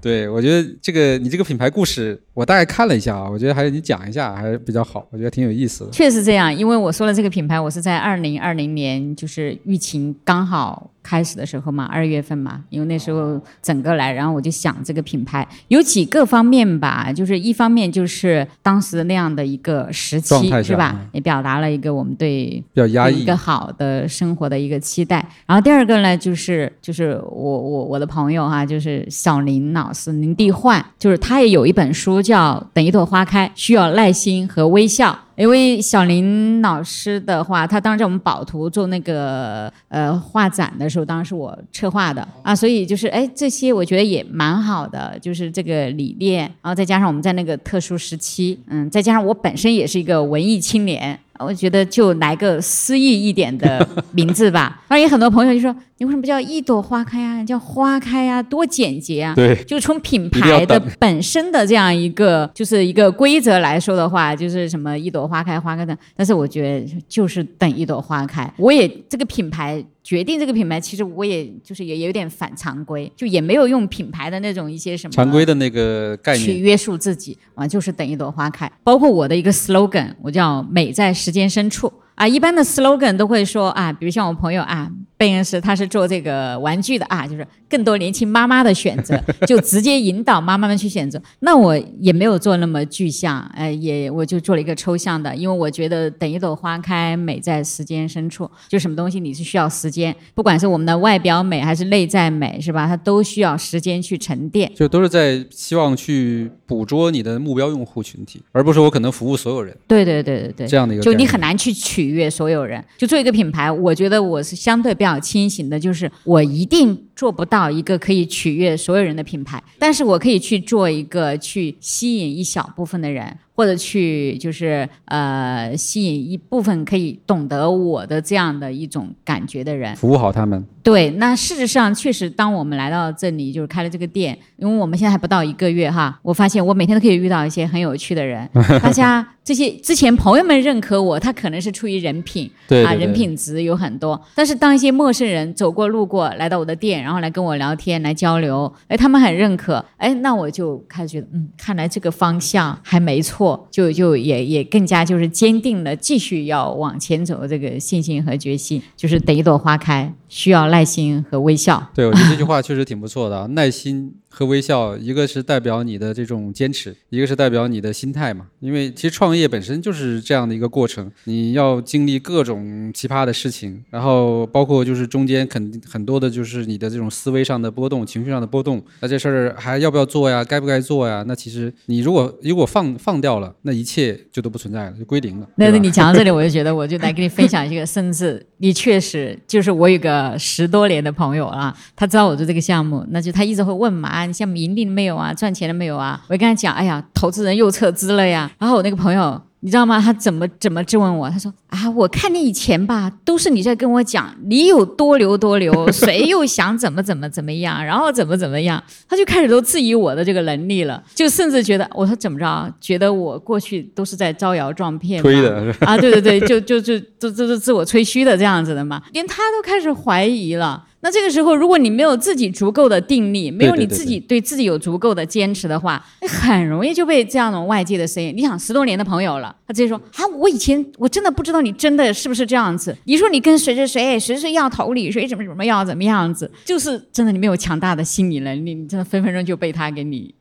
[0.04, 5.44] 对我觉得这个你这个品牌故事，我大概看了一下啊，我觉得还是你讲一下还是比较好，我觉得挺。
[5.44, 10.90] 有意思的，确实这样，因为我说了这个品牌，我是在二零二零年，就是疫情刚好。
[11.04, 25.18] 开始的时候嘛，二月份嘛，因为那时候整个来，然后我就想这个品牌有几个方面吧，就是一方面就是当时那样的一个时期是吧，也表达了一个我们对比较压抑一个好的生活的一个期待。
[25.46, 35.20] 然后第二个呢，就是就是我我我的朋友哈，就是小林老师林地焕，就是他也有一本书叫《等一朵花开》，需要耐心和微笑。
[35.36, 51.20] 因为小林老师的话，他当时在我们宝图做那个呃画展的时候，当时是我策划的啊，所以就是哎这些我觉得也蛮好的，就是这个理念，然后再加上我们在那个特殊时期，嗯，再加上我本身也是一个文艺青年。
[51.40, 54.82] 我觉得就来个诗意一点的名字吧。
[54.88, 57.44] 当然，有很多朋友就说：“你为什么不叫一朵花开啊？
[57.44, 65.98] 叫花开啊，多简洁啊！”对，就从品牌的本身的这样一个就是一个规则来说的话，就是什么一朵花开花开的。
[66.16, 68.52] 但是我觉得就是等一朵花开。
[68.58, 69.84] 我也这个品牌。
[70.04, 78.70] 决定这个品牌，其实我也就是也有点反常规，就也没有用品牌的那种一些什么常规的那个概念去约束自己啊，就是等一朵花开。
[78.84, 81.92] 包括我的一个 slogan，我叫美在时间深处。
[82.16, 91.20] 啊，一般的 slogan 都会说啊，比如像我朋友啊，贝恩斯他是做这个玩具的啊，就是更多年轻妈妈的选择， 就直接引导妈妈们去选择。
[91.40, 98.50] 那我也没有做那么具象，呃，也我就做了一个抽象的，因为我觉得等一朵花开，美在时间深处。
[98.70, 102.86] 就什么东西你是需要时间，不管是我们的外表美还是内在美，是吧？
[102.86, 104.72] 它都需要时间去沉淀。
[104.76, 109.76] 就都是在希望去捕捉你的目标用户群体，而不是我可能服务所有人。
[109.88, 112.84] 对对对对对，这样的一个就你很难去取取悦所有人。
[112.98, 123.38] 就做一个品牌，我觉得我是相对比较清醒的，就是我一定做不到一个可以取悦所有人的品牌，但是我可以去做一个去吸引一小部分的人。
[123.56, 130.64] 或者去就是呃吸引一部分可以懂得我的这样的一种感觉的人，服务好他们。
[130.84, 138.46] 对，那事实上确实，当我们来到这里，就是开了这个店，因为我们现在还不到一个月哈，我发现我每天都可以遇到一些很有趣的人，
[138.84, 161.92] 大家这些之前朋友们认可我，他可能是出于人品，啊，对对对人品值有很多，但是当一些陌生人走过路过来到我的店，然后来跟我聊天来交流，哎，他们很认可，哎，那我就开始觉得，嗯，看来这个方向还没错，就就也也更加就是坚定了继续要往前走这个信心和决心，就是等一朵花开，需要耐心和微笑。
[161.94, 168.48] 对，我觉得这句话确实挺不错的啊， 耐心和微笑，一个是代表你的这种坚持，一个是代表你的心态嘛。
[168.60, 178.84] 因为其实创业本身就是这样的一个过程，你要经历各种奇葩的事情，然后包括就是中间肯很多的就是你的这种思维上的波动、情绪上的波动。
[179.02, 180.44] 那这事儿还要不要做呀？
[180.44, 181.24] 该不该做呀？
[181.28, 185.48] 那其实你如果如果放放掉了，那一切就都不存在了，就归零了。
[185.58, 195.34] 那那你讲到这里，我就觉得我就来给你分享一个， 甚至你确实就是我有个十多年的朋友啊，他知道我做这个项目，那就他一直会问嘛，啊，你项目盈利了没有啊？
[195.34, 196.22] 赚钱了没有啊？
[196.28, 198.50] 我就跟他讲，哎呀，投资人又撤资了呀。
[198.58, 199.42] 然后我那个朋友。
[199.66, 199.98] 你知道吗？
[199.98, 201.30] 他怎么怎么质问我？
[201.30, 220.84] 他说啊，我看你以前吧，都是你在跟我讲你有多留多留，谁又想怎么怎么怎么样，然后怎么怎么样，他就开始都质疑我的这个能力了，就甚至觉得我说怎么着，觉得我过去都是在招摇撞骗嘛，推的啊，对对对，就就就就就是自我吹嘘的这样子的嘛，连他都开始怀疑了。
[221.04, 228.34] 那这个时候，如果你没有自己足够的定力，没有你自己对自己有足够的坚持的话，你很容易就被这样的外界的声音。
[228.34, 232.98] 你想，十多年的朋友了，他直接说啊，我以前我真的不知道你真的是不是这样子。
[233.04, 240.34] 你说你跟谁谁谁谁谁要投你，谁怎么怎么样怎么样子，就是真的你没有强大的心理能力，你真的分分钟就被他给你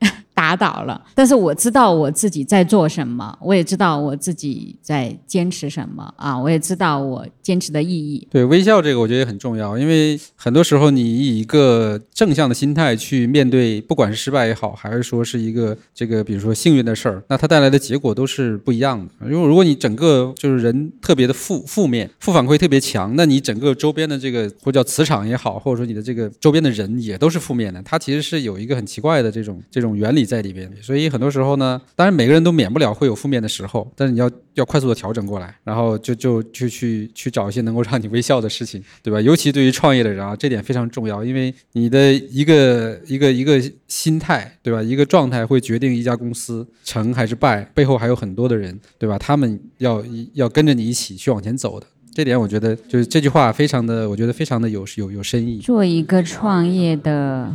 [0.55, 1.01] 打倒了。
[1.15, 8.27] 但是我知道我自己在做什么，我也知道我自己在坚持什么啊，我也知道我坚持的意义。
[8.29, 19.29] 对微笑这个，我觉得也很重要，因为很多时候你以一个正向的心态去面对，不管是失败也好，还是说是一个这个比如说幸运的事儿，那它带来的结果都是不一样的。
[19.29, 30.71] 因为如果你整个就是人特别的负负面，负反馈特别强，那你整个周边的这个或叫磁场也好，或者说你的这个周边的人也都是负面的，它其实是有一个很奇怪的这种这种原理在里边。
[30.81, 39.19] 所以很多时候呢，当然每个人都免不了会有负面的时候，但是你要要快速的调整过来，然后就就去去去找一些能够让你微笑的事情，对吧？
[39.21, 44.83] 尤其对于创业的人啊，这点非常重要，因为你的一个一个一个心态，对吧？
[44.83, 49.17] 一个状态会决定一家公司成还是败，背后还有很多的人，对吧？
[49.17, 51.87] 他们要要跟着你一起去往前走的。
[52.15, 55.57] 这点我觉得就是这句话非常的，我觉得非常的有有有深意。
[55.57, 57.51] 做一个创业的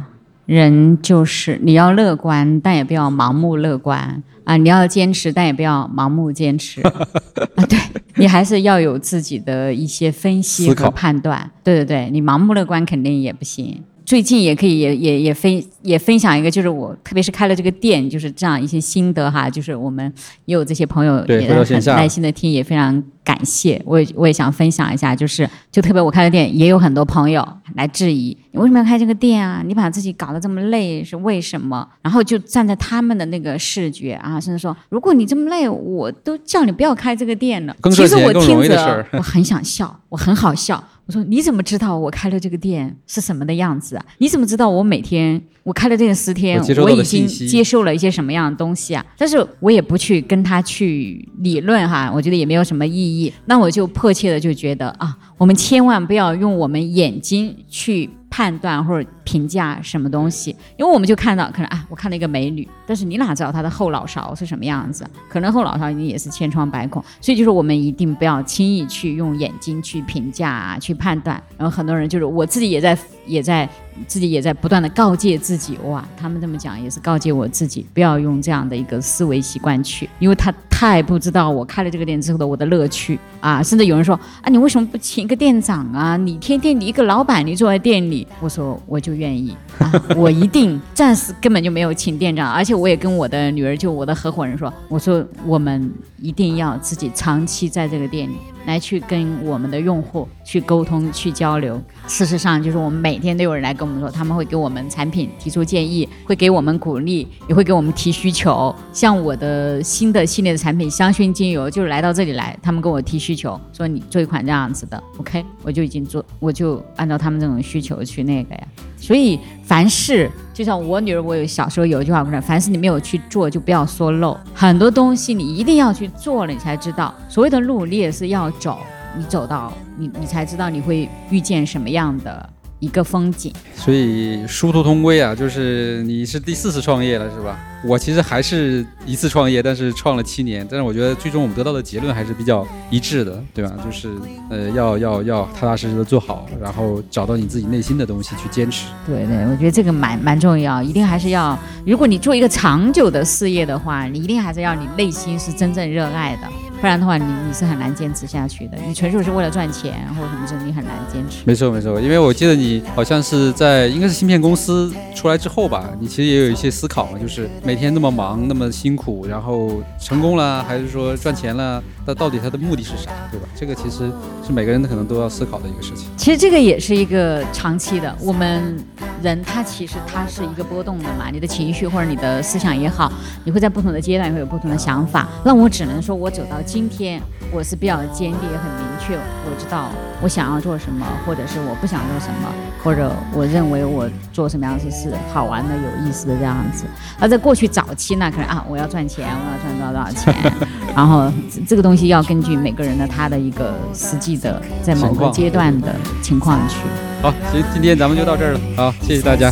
[0.49, 4.57] 人，就是你要乐观，但也不要盲目乐观啊！
[4.57, 6.80] 你要坚持，但也不要盲目坚持
[7.55, 7.66] 啊！
[7.68, 7.78] 对
[8.14, 11.51] 你还是要有自己的一些分析和判断。
[11.62, 13.84] 对对对，你盲目乐观肯定也不行。
[14.09, 20.11] 最近也可以也也也分也分享一个，就是我特别是开了这个店，就是这样一些心得哈，就是我们
[20.46, 23.78] 也有这些朋友对也很耐心的听，也非常感谢。
[23.84, 29.62] 我也我也想分享一下，就是就特别我开的店，也有很多朋友来质疑你为什么要开这个店啊？
[29.62, 31.86] 你把自己搞得这么累是为什么？
[32.00, 37.76] 然后就站在他们的那个视觉啊，甚至说如果你这么累，我都叫你不要开这个店了。
[37.92, 40.82] 其实我听着我很想笑，我很好笑。
[41.09, 44.04] 我说你怎么知道我开了这个店是什么的样子啊？
[44.18, 49.02] 你怎么知道我每天我开了店十天我已经接受了一些什么样的东西啊？
[49.16, 53.32] 但是我也不去跟他去理论哈，我觉得也没有什么意义。
[53.46, 65.07] 那我就迫切的就觉得啊，我们千万不要用我们眼睛去判断或者评价什么东西，因为我们就看到可能啊，我看到一个美女，但是你哪知道她的后脑勺是什么样子？
[65.29, 71.43] 可能后脑勺你也是千疮百孔，所以就是我们一定不要轻易去用眼睛去评价啊，去判断。
[71.57, 72.97] 然后很多人就是我自己也在
[73.29, 73.68] 也在
[74.07, 86.16] 自己也在不断的告诫自己，哇，他们这么讲也是告诫我自己，不要用这样的一个思维习惯去，因为他太不知道我开了这个店之后的我的乐趣啊，甚至有人说啊，你为什么不请一个店长啊？
[86.16, 98.37] 你天天你一个老板，你坐在店里，我说 我就愿意，啊、我一定暂时根本就没有请店长，而且我也跟我的女儿，就我的合伙人说，我说我们一定要自己长期在这个店里。
[98.66, 101.81] 来去跟我们的用户去沟通、去交流。
[102.09, 108.74] 事实上，就是我们每天都有人来跟我们说，他们会给我们产品提出建议，会给我们鼓励，也会给我们提需求。
[108.92, 118.62] 像我的新的系列的产品香薰精油，就是来到这里来，他们跟我提需求，说你做一款这样子的，OK，我就已经做，我就按照他们这种需求去那个呀。
[118.96, 124.36] 所以凡事就像我女儿，我有小时候有一句话说：凡事你没有去做，就不要说漏。
[124.54, 127.14] 很多东西你一定要去做了，你才知道。
[127.28, 128.78] 所谓的路，你也是要走，
[129.16, 132.50] 你走到你，你才知道你会遇见什么样的。
[132.80, 137.59] 一个风景，所以殊途同归啊，就是你是第四次创业了，是吧？
[137.84, 143.72] 我其实还是一次创业，但是创了七年，但是我觉得最终我们得到的结论还是比较一致的，对吧？
[143.84, 144.09] 就是
[144.48, 148.86] 呃，要要要踏踏实实的做好，然后找到你自己内心的东西去坚持。
[149.04, 156.42] 对对，我觉得这个蛮蛮重要，一定还是要，如果你做一个长久的事业的话，你一定还是要你内心是真正热爱的。
[156.81, 158.79] 不然的话，你你是很难坚持下去的。
[158.87, 161.43] 你纯属是为了赚钱或者什么事，你很难坚持。
[161.45, 173.49] 没错没错，因为我记得你好像是在应该是芯片公司出来之后吧，你其实也有一些思考嘛，就是每天那么忙那么辛苦，然后成功了还是说赚钱了，那到底它的目的是啥，对吧？
[173.57, 174.11] 这个其实
[174.47, 176.07] 是每个人可能都要思考的一个事情。
[176.16, 178.79] 其实这个也是一个长期的，我们
[179.20, 183.12] 人他其实他是一个波动的嘛，你的情绪或者你的思想也好，
[183.45, 185.29] 你会在不同的阶段会有不同的想法。
[185.45, 186.62] 那我只能说我走到。
[186.69, 187.19] 今天
[187.51, 189.89] 我是比较坚定，很明确，我知道
[190.21, 192.53] 我想要做什么，或者是我不想做什么，
[192.85, 196.85] 或者我认为我做什么样子是好玩的、有意思的这样子。
[197.19, 200.53] 那在过去早期呢，可能啊，我要赚钱，我要赚到多少钱，
[200.95, 201.33] 然后
[201.66, 206.77] 这个东西要根据每个人的他的一个实际的在某个阶段的情况去。
[207.23, 209.51] 好，行，今天咱们就到这儿了，好，谢谢大家。